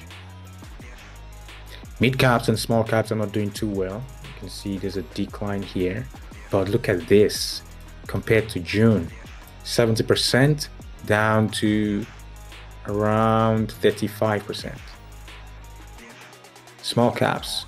Mid 2.00 2.18
caps 2.18 2.48
and 2.48 2.58
small 2.58 2.84
caps 2.84 3.12
are 3.12 3.16
not 3.16 3.32
doing 3.32 3.52
too 3.52 3.70
well. 3.70 4.04
You 4.24 4.30
can 4.40 4.50
see 4.50 4.80
there's 4.80 4.98
a 4.98 5.04
decline 5.14 5.62
here. 5.62 6.08
But 6.50 6.70
look 6.70 6.90
at 6.90 7.08
this 7.08 7.62
compared 8.08 8.50
to 8.50 8.60
June 8.60 9.08
70% 9.64 10.68
down 11.06 11.50
to 11.62 12.04
around 12.88 13.70
35%. 13.84 14.76
Small 16.82 17.12
caps 17.12 17.68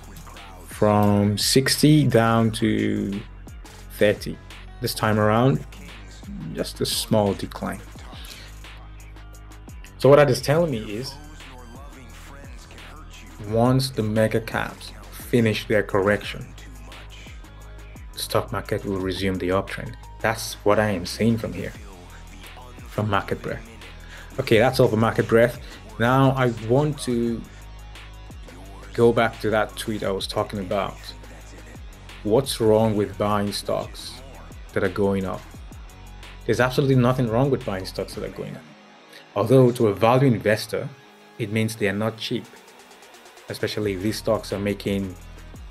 from 0.66 1.38
60 1.38 2.08
down 2.08 2.50
to 2.50 3.20
30. 3.98 4.36
This 4.80 4.94
time 4.94 5.20
around, 5.20 5.64
just 6.54 6.80
a 6.80 6.86
small 6.86 7.34
decline. 7.34 7.80
So, 9.98 10.08
what 10.08 10.16
that 10.16 10.30
is 10.30 10.40
telling 10.40 10.70
me 10.70 10.78
is 10.78 11.14
once 13.48 13.90
the 13.90 14.02
mega 14.02 14.40
caps 14.40 14.92
finish 15.10 15.66
their 15.66 15.82
correction, 15.82 16.46
the 18.12 18.18
stock 18.18 18.52
market 18.52 18.84
will 18.84 18.98
resume 18.98 19.38
the 19.38 19.48
uptrend. 19.50 19.94
That's 20.20 20.54
what 20.64 20.78
I 20.78 20.90
am 20.90 21.06
seeing 21.06 21.38
from 21.38 21.52
here, 21.52 21.72
from 22.88 23.08
Market 23.10 23.42
Breadth. 23.42 23.66
Okay, 24.38 24.58
that's 24.58 24.80
all 24.80 24.88
for 24.88 24.96
Market 24.96 25.28
Breadth. 25.28 25.58
Now 25.98 26.30
I 26.32 26.48
want 26.68 26.98
to 27.00 27.40
go 28.92 29.12
back 29.12 29.40
to 29.40 29.50
that 29.50 29.76
tweet 29.76 30.02
I 30.02 30.10
was 30.10 30.26
talking 30.26 30.58
about. 30.58 30.96
What's 32.22 32.60
wrong 32.60 32.96
with 32.96 33.16
buying 33.16 33.52
stocks 33.52 34.20
that 34.72 34.82
are 34.82 34.88
going 34.88 35.24
up? 35.24 35.40
There's 36.46 36.60
absolutely 36.60 36.96
nothing 36.96 37.28
wrong 37.28 37.50
with 37.50 37.66
buying 37.66 37.84
stocks 37.84 38.14
that 38.14 38.24
are 38.24 38.36
going 38.36 38.56
up. 38.56 38.62
Although 39.34 39.72
to 39.72 39.88
a 39.88 39.94
value 39.94 40.28
investor, 40.28 40.88
it 41.38 41.52
means 41.52 41.76
they 41.76 41.88
are 41.88 41.92
not 41.92 42.16
cheap 42.16 42.44
especially 43.48 43.94
if 43.94 44.02
these 44.02 44.16
stocks 44.16 44.52
are 44.52 44.58
making 44.58 45.14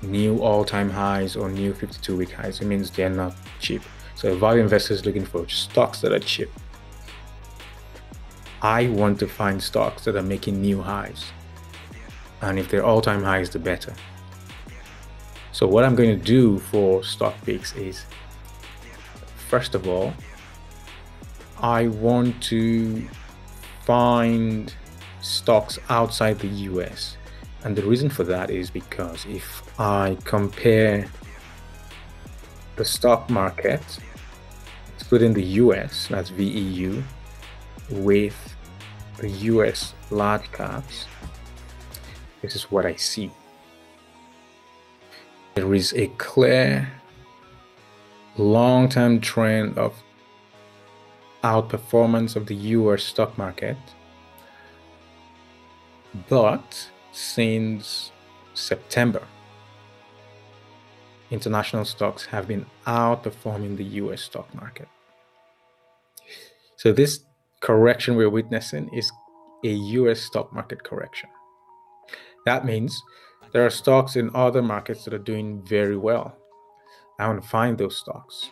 new 0.02 0.38
all-time 0.38 0.90
highs 0.90 1.36
or 1.36 1.50
new 1.50 1.72
52-week 1.72 2.30
highs. 2.32 2.60
It 2.60 2.66
means 2.66 2.90
they're 2.90 3.10
not 3.10 3.34
cheap. 3.60 3.82
So 4.14 4.32
a 4.32 4.36
value 4.36 4.62
investor 4.62 4.94
is 4.94 5.04
looking 5.04 5.24
for 5.24 5.48
stocks 5.48 6.00
that 6.00 6.12
are 6.12 6.18
cheap. 6.18 6.50
I 8.62 8.88
want 8.88 9.18
to 9.20 9.26
find 9.26 9.62
stocks 9.62 10.04
that 10.04 10.16
are 10.16 10.22
making 10.22 10.60
new 10.60 10.80
highs. 10.80 11.24
And 12.40 12.58
if 12.58 12.70
they're 12.70 12.84
all-time 12.84 13.22
highs, 13.22 13.50
the 13.50 13.58
better. 13.58 13.92
So 15.52 15.66
what 15.66 15.84
I'm 15.84 15.94
going 15.94 16.18
to 16.18 16.24
do 16.24 16.58
for 16.58 17.02
stock 17.02 17.34
picks 17.44 17.74
is, 17.76 18.04
first 19.48 19.74
of 19.74 19.86
all, 19.86 20.12
I 21.58 21.88
want 21.88 22.42
to 22.44 23.06
find 23.84 24.74
stocks 25.20 25.78
outside 25.88 26.38
the 26.38 26.48
US 26.48 27.16
and 27.66 27.74
the 27.74 27.82
reason 27.82 28.08
for 28.08 28.22
that 28.22 28.48
is 28.48 28.70
because 28.70 29.26
if 29.26 29.60
I 29.76 30.16
compare 30.22 31.08
the 32.76 32.84
stock 32.84 33.28
market, 33.28 33.82
excluding 34.94 35.32
the 35.32 35.42
US, 35.42 36.06
that's 36.06 36.30
VEU, 36.30 37.02
with 37.90 38.54
the 39.18 39.28
US 39.50 39.94
large 40.12 40.50
caps, 40.52 41.06
this 42.40 42.54
is 42.54 42.70
what 42.70 42.86
I 42.86 42.94
see. 42.94 43.32
There 45.56 45.74
is 45.74 45.92
a 45.94 46.06
clear 46.18 46.88
long 48.36 48.88
term 48.88 49.20
trend 49.20 49.76
of 49.76 49.92
outperformance 51.42 52.36
of 52.36 52.46
the 52.46 52.54
US 52.54 53.04
stock 53.04 53.36
market, 53.38 53.76
but 56.28 56.90
since 57.12 58.12
September, 58.54 59.22
international 61.30 61.84
stocks 61.84 62.26
have 62.26 62.46
been 62.48 62.66
outperforming 62.86 63.76
the 63.76 63.84
US 64.02 64.22
stock 64.22 64.52
market. 64.54 64.88
So, 66.76 66.92
this 66.92 67.20
correction 67.60 68.16
we're 68.16 68.30
witnessing 68.30 68.90
is 68.94 69.10
a 69.64 69.72
US 69.72 70.20
stock 70.20 70.52
market 70.52 70.82
correction. 70.84 71.30
That 72.44 72.64
means 72.64 73.02
there 73.52 73.64
are 73.64 73.70
stocks 73.70 74.16
in 74.16 74.30
other 74.34 74.62
markets 74.62 75.04
that 75.04 75.14
are 75.14 75.18
doing 75.18 75.62
very 75.66 75.96
well. 75.96 76.36
I 77.18 77.26
want 77.26 77.42
to 77.42 77.48
find 77.48 77.78
those 77.78 77.96
stocks. 77.96 78.50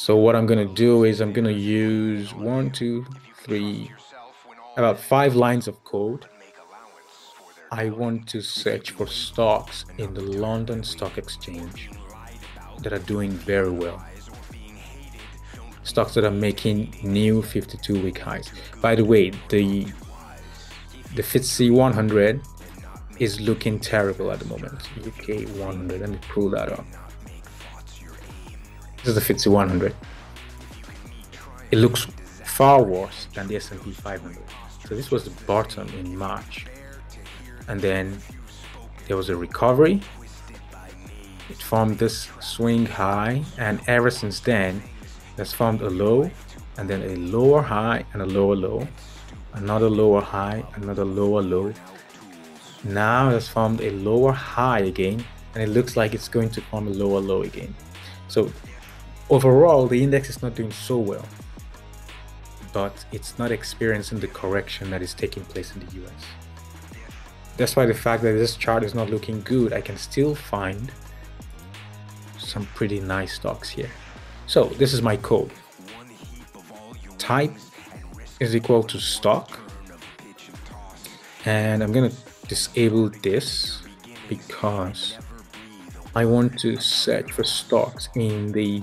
So, 0.00 0.14
what 0.16 0.36
I'm 0.36 0.46
going 0.46 0.64
to 0.64 0.74
do 0.74 1.02
is 1.02 1.20
I'm 1.20 1.32
going 1.32 1.44
to 1.44 1.52
use 1.52 2.32
one, 2.32 2.70
two, 2.70 3.04
three, 3.42 3.90
about 4.76 4.96
five 4.96 5.34
lines 5.34 5.66
of 5.66 5.82
code. 5.82 6.26
I 7.72 7.90
want 7.90 8.28
to 8.28 8.40
search 8.40 8.92
for 8.92 9.08
stocks 9.08 9.84
in 9.98 10.14
the 10.14 10.20
London 10.20 10.84
Stock 10.84 11.18
Exchange 11.18 11.90
that 12.78 12.92
are 12.92 13.00
doing 13.00 13.32
very 13.32 13.72
well. 13.72 14.00
Stocks 15.82 16.14
that 16.14 16.22
are 16.22 16.30
making 16.30 16.94
new 17.02 17.42
52 17.42 18.00
week 18.00 18.20
highs. 18.20 18.52
By 18.80 18.94
the 18.94 19.04
way, 19.04 19.30
the 19.48 19.84
the 21.16 21.22
FTSE 21.22 21.72
100 21.72 22.40
is 23.18 23.40
looking 23.40 23.80
terrible 23.80 24.30
at 24.30 24.38
the 24.38 24.44
moment. 24.44 24.80
UK 25.04 25.48
100, 25.58 26.00
let 26.00 26.08
me 26.08 26.18
pull 26.28 26.50
that 26.50 26.70
up. 26.70 26.86
This 28.98 29.08
is 29.08 29.14
the 29.14 29.34
FTSE 29.34 29.46
100. 29.46 29.94
It 31.70 31.78
looks 31.78 32.06
far 32.44 32.82
worse 32.82 33.28
than 33.34 33.46
the 33.46 33.56
S&P 33.56 33.92
500. 33.92 34.38
So 34.88 34.94
this 34.94 35.10
was 35.10 35.24
the 35.24 35.44
bottom 35.44 35.88
in 35.90 36.16
March. 36.16 36.66
And 37.68 37.80
then 37.80 38.18
there 39.06 39.16
was 39.16 39.28
a 39.28 39.36
recovery. 39.36 40.00
It 41.50 41.62
formed 41.62 41.98
this 41.98 42.28
swing 42.40 42.86
high, 42.86 43.42
and 43.56 43.80
ever 43.86 44.10
since 44.10 44.40
then, 44.40 44.82
it's 45.36 45.52
formed 45.52 45.80
a 45.82 45.88
low, 45.88 46.30
and 46.76 46.90
then 46.90 47.02
a 47.02 47.16
lower 47.16 47.62
high 47.62 48.04
and 48.12 48.22
a 48.22 48.26
lower 48.26 48.56
low, 48.56 48.88
another 49.54 49.88
lower 49.88 50.20
high, 50.20 50.64
another 50.74 51.04
lower 51.04 51.42
low. 51.42 51.72
Now 52.84 53.30
it's 53.30 53.48
formed 53.48 53.80
a 53.80 53.90
lower 53.90 54.32
high 54.32 54.80
again, 54.80 55.24
and 55.54 55.62
it 55.62 55.68
looks 55.68 55.96
like 55.96 56.14
it's 56.14 56.28
going 56.28 56.50
to 56.50 56.60
form 56.60 56.88
a 56.88 56.90
lower 56.90 57.20
low 57.20 57.42
again. 57.42 57.74
So 58.28 58.52
overall, 59.30 59.86
the 59.86 60.02
index 60.02 60.30
is 60.30 60.42
not 60.42 60.54
doing 60.54 60.72
so 60.72 60.98
well 60.98 61.24
but 62.72 63.04
it's 63.12 63.38
not 63.38 63.50
experiencing 63.50 64.20
the 64.20 64.28
correction 64.28 64.90
that 64.90 65.02
is 65.02 65.14
taking 65.14 65.44
place 65.44 65.74
in 65.74 65.84
the 65.84 66.04
US. 66.04 66.22
That's 67.56 67.74
why 67.74 67.86
the 67.86 67.94
fact 67.94 68.22
that 68.22 68.32
this 68.32 68.56
chart 68.56 68.84
is 68.84 68.94
not 68.94 69.10
looking 69.10 69.40
good, 69.42 69.72
I 69.72 69.80
can 69.80 69.96
still 69.96 70.34
find 70.34 70.92
some 72.38 72.66
pretty 72.74 73.00
nice 73.00 73.34
stocks 73.34 73.68
here. 73.68 73.90
So 74.46 74.64
this 74.64 74.92
is 74.92 75.02
my 75.02 75.16
code. 75.16 75.50
Type 77.18 77.52
is 78.38 78.54
equal 78.54 78.82
to 78.84 78.98
stock. 79.00 79.58
And 81.44 81.82
I'm 81.82 81.92
to 81.92 82.12
disable 82.46 83.10
this 83.22 83.82
because 84.28 85.18
I 86.14 86.24
want 86.24 86.58
to 86.60 86.76
search 86.78 87.32
for 87.32 87.44
stocks 87.44 88.08
in 88.14 88.52
the 88.52 88.82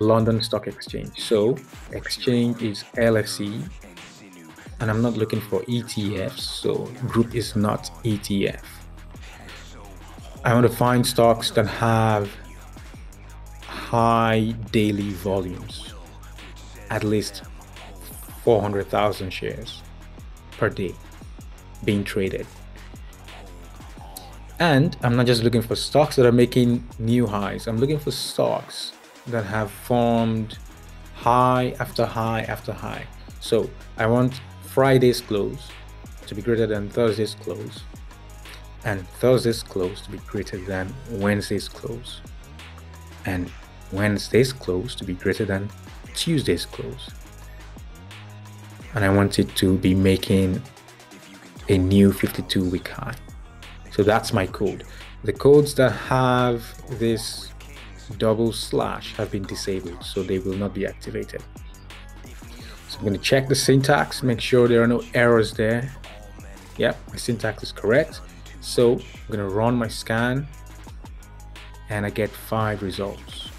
London 0.00 0.42
Stock 0.42 0.66
Exchange. 0.66 1.20
So 1.20 1.56
exchange 1.92 2.62
is 2.62 2.84
LSE 2.96 3.68
and 4.80 4.90
I'm 4.90 5.00
not 5.00 5.16
looking 5.16 5.40
for 5.40 5.60
ETFs, 5.62 6.40
so 6.40 6.84
group 7.08 7.34
is 7.34 7.56
not 7.56 7.90
ETF. 8.04 8.62
I 10.44 10.52
want 10.52 10.66
to 10.66 10.76
find 10.76 11.06
stocks 11.06 11.50
that 11.52 11.66
have 11.66 12.30
high 13.66 14.54
daily 14.72 15.10
volumes, 15.10 15.94
at 16.90 17.04
least 17.04 17.44
400,000 18.42 19.30
shares 19.30 19.82
per 20.58 20.68
day 20.68 20.94
being 21.84 22.04
traded. 22.04 22.46
And 24.58 24.96
I'm 25.02 25.16
not 25.16 25.26
just 25.26 25.42
looking 25.42 25.62
for 25.62 25.76
stocks 25.76 26.16
that 26.16 26.26
are 26.26 26.32
making 26.32 26.86
new 26.98 27.26
highs. 27.26 27.66
I'm 27.66 27.78
looking 27.78 27.98
for 27.98 28.10
stocks 28.10 28.92
that 29.28 29.44
have 29.44 29.70
formed 29.70 30.58
high 31.14 31.74
after 31.80 32.04
high 32.04 32.42
after 32.42 32.72
high. 32.72 33.06
So 33.40 33.70
I 33.96 34.06
want 34.06 34.40
Friday's 34.62 35.20
close 35.20 35.68
to 36.26 36.34
be 36.34 36.42
greater 36.42 36.66
than 36.66 36.88
Thursday's 36.88 37.34
close 37.34 37.82
and 38.84 39.06
Thursday's 39.20 39.62
close 39.62 40.02
to 40.02 40.10
be 40.10 40.18
greater 40.18 40.58
than 40.58 40.92
Wednesday's 41.10 41.68
close 41.68 42.20
and 43.24 43.50
Wednesday's 43.92 44.52
close 44.52 44.94
to 44.96 45.04
be 45.04 45.14
greater 45.14 45.44
than 45.44 45.70
Tuesday's 46.14 46.66
close. 46.66 47.10
And 48.94 49.04
I 49.04 49.08
want 49.08 49.38
it 49.38 49.54
to 49.56 49.78
be 49.78 49.94
making 49.94 50.62
a 51.68 51.78
new 51.78 52.12
52 52.12 52.68
week 52.70 52.88
high. 52.88 53.14
So 53.90 54.02
that's 54.02 54.32
my 54.32 54.46
code. 54.46 54.84
The 55.22 55.32
codes 55.32 55.74
that 55.76 55.90
have 55.92 56.62
this 56.98 57.53
double 58.18 58.52
slash 58.52 59.14
have 59.14 59.30
been 59.30 59.44
disabled, 59.44 60.02
so 60.04 60.22
they 60.22 60.38
will 60.38 60.54
not 60.56 60.74
be 60.74 60.86
activated. 60.86 61.42
So 62.88 62.98
I'm 62.98 63.04
going 63.04 63.14
to 63.14 63.22
check 63.22 63.48
the 63.48 63.54
syntax, 63.54 64.22
make 64.22 64.40
sure 64.40 64.68
there 64.68 64.82
are 64.82 64.86
no 64.86 65.02
errors 65.14 65.52
there. 65.52 65.92
Yep, 66.76 66.96
my 67.10 67.16
syntax 67.16 67.62
is 67.62 67.72
correct. 67.72 68.20
So 68.60 68.92
I'm 68.92 69.26
going 69.28 69.38
to 69.40 69.48
run 69.48 69.76
my 69.76 69.88
scan 69.88 70.46
and 71.90 72.06
I 72.06 72.10
get 72.10 72.30
five 72.30 72.82
results. 72.82 73.50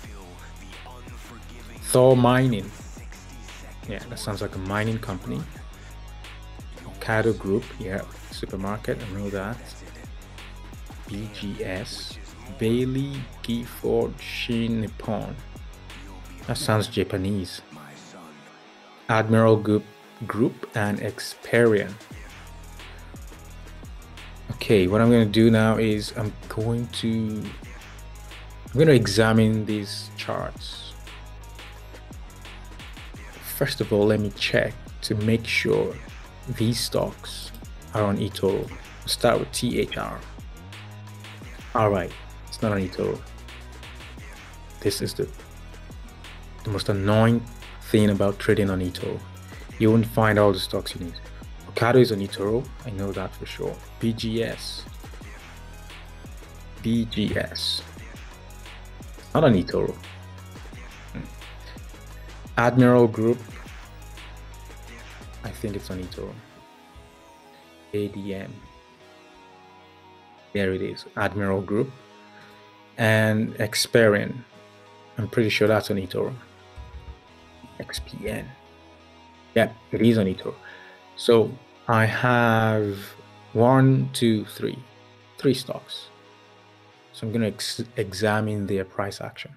Thor 1.84 2.15
Mining. 2.17 2.69
Yeah, 3.88 3.99
that 4.10 4.19
sounds 4.19 4.41
like 4.41 4.55
a 4.55 4.60
mining 4.60 4.99
company. 4.99 5.41
Ocado 6.84 7.38
Group, 7.38 7.63
yeah, 7.79 8.01
supermarket, 8.31 8.99
I 9.01 9.17
know 9.17 9.29
that. 9.29 9.58
BGS, 11.08 12.17
Baillie 12.60 13.19
Gifford 13.45 14.19
Shin 14.19 14.81
Nippon. 14.81 15.36
That 16.47 16.58
sounds 16.58 16.88
Japanese. 16.88 17.62
Admiral 19.08 19.58
Group, 19.58 19.84
Group 20.25 20.67
and 20.75 20.99
Experian. 20.99 21.93
Okay, 24.51 24.88
what 24.88 24.99
I'm 24.99 25.12
going 25.12 25.27
to 25.27 25.31
do 25.31 25.51
now 25.51 25.77
is 25.77 26.12
I'm 26.17 26.34
going 26.49 26.88
to 26.88 27.43
I'm 28.65 28.73
going 28.73 28.88
to 28.88 28.95
examine 28.95 29.65
these 29.65 30.10
charts. 30.17 30.93
First 33.55 33.79
of 33.79 33.93
all, 33.93 34.08
let 34.08 34.19
me 34.19 34.31
check 34.31 34.73
to 35.03 35.13
make 35.15 35.45
sure 35.45 35.95
these 36.58 36.79
stocks 36.79 37.51
are 37.93 38.03
on 38.03 38.17
eToro. 38.17 38.67
We'll 38.67 39.08
start 39.08 39.39
with 39.39 39.51
THR. 39.51 40.19
All 41.75 41.89
right, 41.91 42.12
it's 42.47 42.62
not 42.62 42.71
on 42.71 42.79
eToro. 42.79 43.19
This 44.85 45.01
is 45.01 45.15
the 45.15 45.27
the 46.63 46.69
most 46.69 46.89
annoying 46.89 47.43
thing 47.89 48.11
about 48.11 48.37
trading 48.37 48.69
on 48.69 48.81
eToro. 48.81 49.19
You 49.79 49.89
won't 49.89 50.05
find 50.05 50.37
all 50.37 50.53
the 50.53 50.59
stocks 50.59 50.93
you 50.93 51.03
need. 51.05 51.15
Ocado 51.71 51.95
is 51.95 52.11
on 52.11 52.19
eToro, 52.19 52.63
I 52.85 52.91
know 52.91 53.11
that 53.11 53.33
for 53.35 53.47
sure. 53.47 53.75
BGS. 53.99 54.83
BGS. 56.83 57.81
Not 59.33 59.45
on 59.45 59.55
eToro. 59.55 59.91
Hmm. 61.13 61.25
Admiral 62.59 63.07
Group. 63.07 63.39
I 65.43 65.49
think 65.49 65.75
it's 65.75 65.89
on 65.89 65.97
eToro. 66.03 66.31
ADM. 67.91 68.51
There 70.53 70.73
it 70.73 70.83
is, 70.83 71.05
Admiral 71.17 71.61
Group. 71.61 71.89
And 72.99 73.55
Experian. 73.55 74.43
I'm 75.17 75.28
pretty 75.30 75.49
sure 75.49 75.67
that's 75.67 75.89
on 75.91 75.97
eToro. 75.97 76.34
XPN. 77.80 78.45
Yeah, 79.56 79.71
it 79.91 80.01
is 80.01 80.17
on 80.17 80.25
eToro. 80.25 80.56
So 81.15 81.51
I 81.88 82.06
have 82.06 82.97
one, 83.54 84.10
two, 84.13 84.45
three, 84.45 84.78
three 85.38 85.54
stocks. 85.54 86.10
So 87.13 87.25
I'm 87.25 87.32
going 87.32 87.41
to 87.41 87.47
ex- 87.47 87.84
examine 87.95 88.67
their 88.67 88.84
price 88.84 89.21
action. 89.21 89.51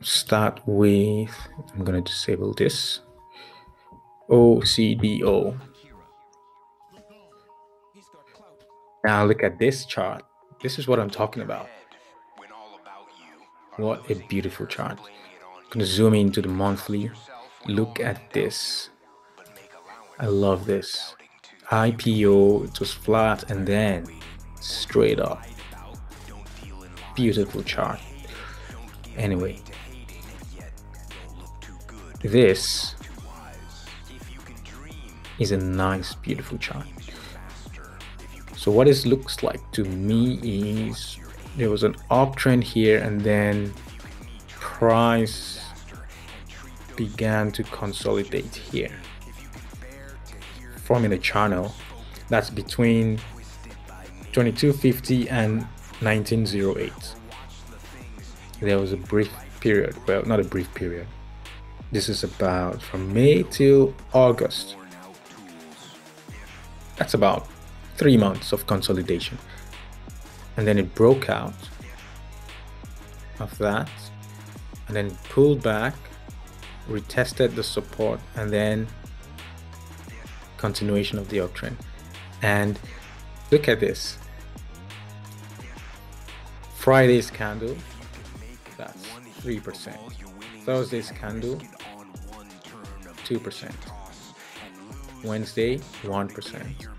Start 0.00 0.60
with, 0.66 1.34
I'm 1.72 1.84
going 1.84 2.02
to 2.02 2.08
disable 2.08 2.54
this. 2.54 3.00
OCDO. 4.30 5.58
Now 9.04 9.24
look 9.24 9.42
at 9.42 9.58
this 9.58 9.84
chart. 9.84 10.22
This 10.62 10.78
is 10.78 10.86
what 10.86 10.98
I'm 11.00 11.10
talking 11.10 11.42
about. 11.42 11.68
What 13.76 14.08
a 14.08 14.14
beautiful 14.14 14.66
chart. 14.66 15.00
I'm 15.72 15.80
to 15.80 15.84
zoom 15.84 16.14
into 16.14 16.40
the 16.40 16.48
monthly. 16.48 17.10
Look 17.66 17.98
at 17.98 18.32
this. 18.32 18.90
I 20.20 20.26
love 20.26 20.66
this. 20.66 21.16
IPO, 21.70 22.68
it 22.68 22.78
was 22.78 22.92
flat 22.92 23.50
and 23.50 23.66
then 23.66 24.06
straight 24.60 25.18
up. 25.18 25.42
Beautiful 27.16 27.64
chart. 27.64 27.98
Anyway, 29.16 29.60
this 32.22 32.94
is 35.40 35.50
a 35.50 35.56
nice, 35.56 36.14
beautiful 36.14 36.58
chart. 36.58 36.86
So 38.56 38.70
what 38.70 38.86
this 38.86 39.04
looks 39.04 39.42
like 39.42 39.60
to 39.72 39.84
me 39.84 40.88
is 40.88 41.18
there 41.56 41.70
was 41.70 41.84
an 41.84 41.94
uptrend 42.10 42.64
here 42.64 42.98
and 42.98 43.20
then 43.20 43.72
price 44.48 45.60
began 46.96 47.50
to 47.52 47.62
consolidate 47.64 48.54
here. 48.54 48.90
Forming 50.82 51.12
a 51.12 51.18
channel 51.18 51.72
that's 52.28 52.50
between 52.50 53.18
2250 54.32 55.28
and 55.28 55.62
1908 56.00 56.92
there 58.60 58.78
was 58.78 58.92
a 58.92 58.96
brief 58.96 59.30
period 59.60 59.94
well 60.06 60.24
not 60.24 60.40
a 60.40 60.44
brief 60.44 60.72
period. 60.74 61.06
This 61.92 62.08
is 62.08 62.24
about 62.24 62.82
from 62.82 63.12
may 63.12 63.44
till 63.44 63.94
august. 64.12 64.76
That's 66.96 67.14
about 67.14 67.46
three 67.96 68.16
months 68.16 68.52
of 68.52 68.66
consolidation 68.66 69.38
and 70.56 70.66
then 70.66 70.78
it 70.78 70.94
broke 70.94 71.28
out 71.28 71.54
of 73.40 73.56
that 73.58 73.90
and 74.86 74.96
then 74.96 75.10
pulled 75.30 75.62
back 75.62 75.94
retested 76.88 77.54
the 77.54 77.62
support 77.62 78.20
and 78.36 78.50
then 78.50 78.86
continuation 80.56 81.18
of 81.18 81.28
the 81.28 81.38
uptrend. 81.38 81.76
And 82.42 82.78
look 83.50 83.68
at 83.68 83.80
this. 83.80 84.18
Friday's 86.76 87.30
candle, 87.30 87.76
that's 88.76 89.06
3%. 89.40 89.96
Thursday's 90.64 91.10
candle, 91.10 91.60
2%. 93.24 93.72
Wednesday, 95.24 95.78
1%. 95.78 96.93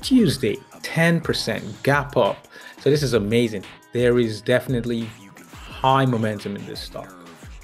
Tuesday, 0.00 0.56
10% 0.80 1.82
gap 1.82 2.16
up. 2.16 2.48
So 2.80 2.90
this 2.90 3.02
is 3.02 3.14
amazing. 3.14 3.64
There 3.92 4.18
is 4.18 4.42
definitely 4.42 5.08
high 5.52 6.04
momentum 6.04 6.56
in 6.56 6.66
this 6.66 6.80
stock. 6.80 7.14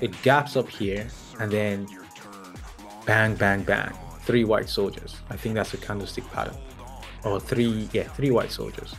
It 0.01 0.21
gaps 0.23 0.57
up 0.57 0.69
here 0.69 1.07
and 1.39 1.51
then 1.51 1.87
bang, 3.05 3.35
bang, 3.35 3.63
bang. 3.63 3.93
Three 4.23 4.45
white 4.45 4.69
soldiers. 4.69 5.17
I 5.29 5.37
think 5.37 5.55
that's 5.55 5.75
a 5.75 5.77
candlestick 5.77 6.25
pattern. 6.31 6.57
Or 7.25 7.39
three, 7.41 7.89
yeah, 7.93 8.05
three 8.05 8.31
white 8.31 8.53
soldiers. 8.53 8.95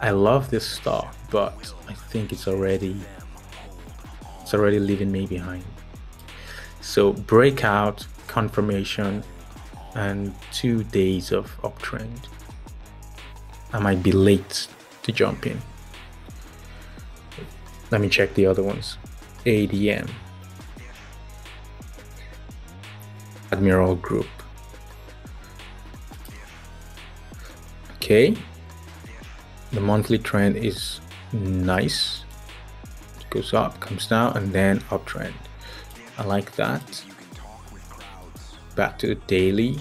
I 0.00 0.10
love 0.10 0.50
this 0.50 0.66
stock, 0.66 1.14
but 1.30 1.74
I 1.88 1.92
think 1.92 2.32
it's 2.32 2.48
already 2.48 2.96
it's 4.40 4.54
already 4.54 4.78
leaving 4.78 5.12
me 5.12 5.26
behind. 5.26 5.62
So 6.80 7.12
breakout, 7.12 8.06
confirmation, 8.26 9.22
and 9.94 10.34
two 10.52 10.84
days 10.84 11.32
of 11.32 11.56
uptrend. 11.62 12.26
I 13.72 13.78
might 13.78 14.02
be 14.02 14.12
late 14.12 14.68
to 15.02 15.12
jump 15.12 15.46
in. 15.46 15.60
Let 17.90 18.00
me 18.00 18.08
check 18.08 18.34
the 18.34 18.46
other 18.46 18.62
ones. 18.62 18.98
ADM. 19.44 20.08
Admiral 23.52 23.96
Group. 23.96 24.28
Okay, 27.96 28.36
the 29.72 29.80
monthly 29.80 30.18
trend 30.18 30.56
is 30.56 31.00
nice. 31.32 32.24
It 33.20 33.30
goes 33.30 33.54
up, 33.54 33.78
comes 33.78 34.06
down, 34.06 34.36
and 34.36 34.52
then 34.52 34.80
uptrend. 34.90 35.34
I 36.18 36.24
like 36.24 36.56
that. 36.56 37.04
Back 38.76 38.98
to 38.98 39.06
the 39.08 39.14
daily. 39.14 39.78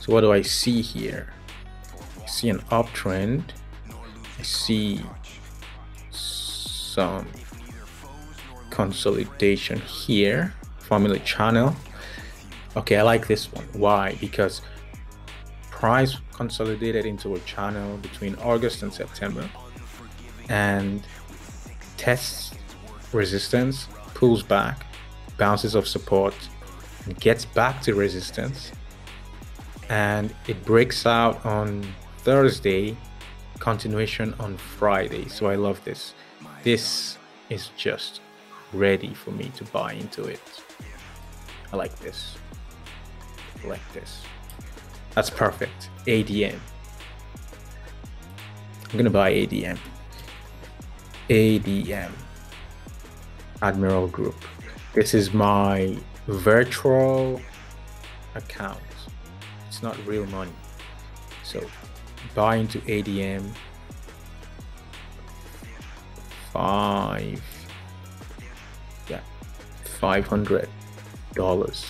So 0.00 0.12
what 0.12 0.20
do 0.20 0.32
I 0.32 0.42
see 0.42 0.82
here? 0.82 1.32
I 2.22 2.26
see 2.26 2.48
an 2.48 2.60
uptrend. 2.70 3.42
I 4.38 4.42
see 4.42 5.00
some 6.10 7.26
consolidation 8.70 9.80
here. 9.80 10.54
Formula 10.78 11.18
channel. 11.20 11.74
Okay, 12.76 12.96
I 12.96 13.02
like 13.02 13.26
this 13.26 13.52
one. 13.52 13.64
Why? 13.72 14.16
Because 14.20 14.60
price 15.70 16.16
consolidated 16.32 17.06
into 17.06 17.34
a 17.34 17.40
channel 17.40 17.96
between 17.98 18.34
August 18.36 18.82
and 18.82 18.92
September 18.92 19.48
and 20.48 21.06
tests 21.96 22.54
resistance, 23.12 23.88
pulls 24.14 24.42
back, 24.42 24.84
bounces 25.38 25.74
off 25.76 25.86
support, 25.86 26.34
gets 27.20 27.44
back 27.44 27.82
to 27.82 27.94
resistance, 27.94 28.72
and 29.88 30.34
it 30.48 30.64
breaks 30.64 31.06
out 31.06 31.44
on 31.44 31.86
Thursday, 32.18 32.96
continuation 33.58 34.34
on 34.38 34.56
Friday. 34.56 35.28
So 35.28 35.46
I 35.46 35.56
love 35.56 35.82
this. 35.84 36.14
This 36.62 37.18
is 37.50 37.70
just 37.76 38.20
ready 38.72 39.12
for 39.14 39.30
me 39.30 39.50
to 39.56 39.64
buy 39.64 39.92
into 39.92 40.24
it. 40.24 40.40
I 41.72 41.76
like 41.76 41.98
this. 41.98 42.36
I 43.62 43.68
like 43.68 43.92
this. 43.92 44.22
That's 45.14 45.30
perfect. 45.30 45.90
ADM. 46.06 46.58
I'm 48.90 48.96
gonna 48.96 49.10
buy 49.10 49.32
ADM. 49.32 49.78
ADM. 51.28 52.12
Admiral 53.62 54.08
Group. 54.08 54.36
This 54.92 55.14
is 55.14 55.32
my 55.32 55.96
virtual 56.26 57.40
account. 58.34 58.80
It's 59.68 59.82
not 59.82 59.96
real 60.06 60.26
money. 60.26 60.52
So 61.42 61.64
buy 62.34 62.56
into 62.56 62.78
ADM 62.80 63.48
five 66.52 67.42
yeah 69.08 69.20
five 69.98 70.26
hundred 70.26 70.68
dollars. 71.34 71.84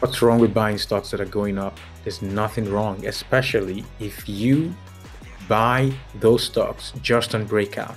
What's 0.00 0.20
wrong 0.20 0.38
with 0.38 0.52
buying 0.52 0.76
stocks 0.76 1.10
that 1.12 1.20
are 1.20 1.24
going 1.24 1.58
up? 1.58 1.78
There's 2.02 2.20
nothing 2.20 2.70
wrong, 2.70 3.06
especially 3.06 3.84
if 4.00 4.28
you 4.28 4.74
buy 5.48 5.92
those 6.16 6.44
stocks 6.44 6.92
just 7.02 7.34
on 7.34 7.46
breakout. 7.46 7.96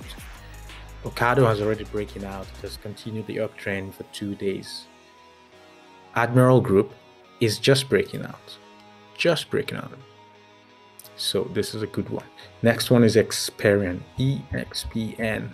Ocado 1.07 1.47
has 1.47 1.61
already 1.61 1.85
broken 1.85 2.25
out, 2.25 2.45
it 2.57 2.61
has 2.63 2.75
continued 2.77 3.27
the 3.27 3.37
uptrend 3.37 3.93
for 3.93 4.03
two 4.11 4.35
days. 4.35 4.87
Admiral 6.15 6.59
Group 6.59 6.91
is 7.39 7.59
just 7.59 7.87
breaking 7.87 8.25
out, 8.25 8.57
just 9.15 9.49
breaking 9.49 9.77
out. 9.77 9.91
So 11.15 11.45
this 11.53 11.73
is 11.73 11.81
a 11.81 11.87
good 11.87 12.09
one. 12.09 12.25
Next 12.61 12.91
one 12.91 13.05
is 13.05 13.15
Experian, 13.15 14.01
EXPN. 14.19 15.49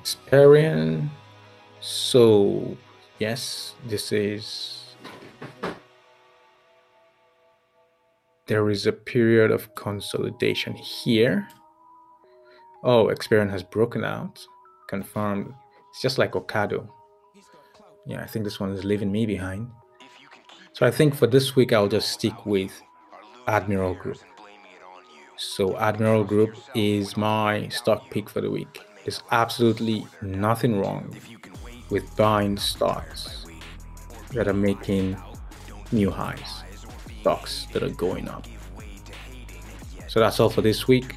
Experian. 0.00 1.08
So 1.80 2.76
yes, 3.18 3.74
this 3.88 4.12
is 4.12 4.94
there 8.46 8.70
is 8.70 8.86
a 8.86 8.92
period 8.92 9.50
of 9.50 9.74
consolidation 9.74 10.74
here. 10.74 11.48
Oh, 12.86 13.06
Experian 13.06 13.50
has 13.50 13.62
broken 13.62 14.04
out. 14.04 14.46
Confirmed. 14.88 15.54
It's 15.90 16.02
just 16.02 16.18
like 16.18 16.32
Ocado. 16.32 16.86
Yeah, 18.06 18.20
I 18.20 18.26
think 18.26 18.44
this 18.44 18.60
one 18.60 18.72
is 18.72 18.84
leaving 18.84 19.10
me 19.10 19.24
behind. 19.24 19.70
So 20.74 20.84
I 20.84 20.90
think 20.90 21.14
for 21.14 21.26
this 21.26 21.56
week, 21.56 21.72
I'll 21.72 21.88
just 21.88 22.10
stick 22.10 22.44
with 22.44 22.82
Admiral 23.46 23.94
Group. 23.94 24.18
So 25.36 25.78
Admiral 25.78 26.24
Group 26.24 26.56
is 26.74 27.16
my 27.16 27.68
stock 27.68 28.10
pick 28.10 28.28
for 28.28 28.42
the 28.42 28.50
week. 28.50 28.82
There's 29.02 29.22
absolutely 29.30 30.06
nothing 30.20 30.78
wrong 30.78 31.16
with 31.88 32.14
buying 32.16 32.58
stocks 32.58 33.46
that 34.32 34.46
are 34.46 34.52
making 34.52 35.16
new 35.90 36.10
highs, 36.10 36.62
stocks 37.20 37.66
that 37.72 37.82
are 37.82 37.90
going 37.90 38.28
up. 38.28 38.46
So 40.08 40.20
that's 40.20 40.38
all 40.38 40.50
for 40.50 40.60
this 40.60 40.86
week. 40.86 41.16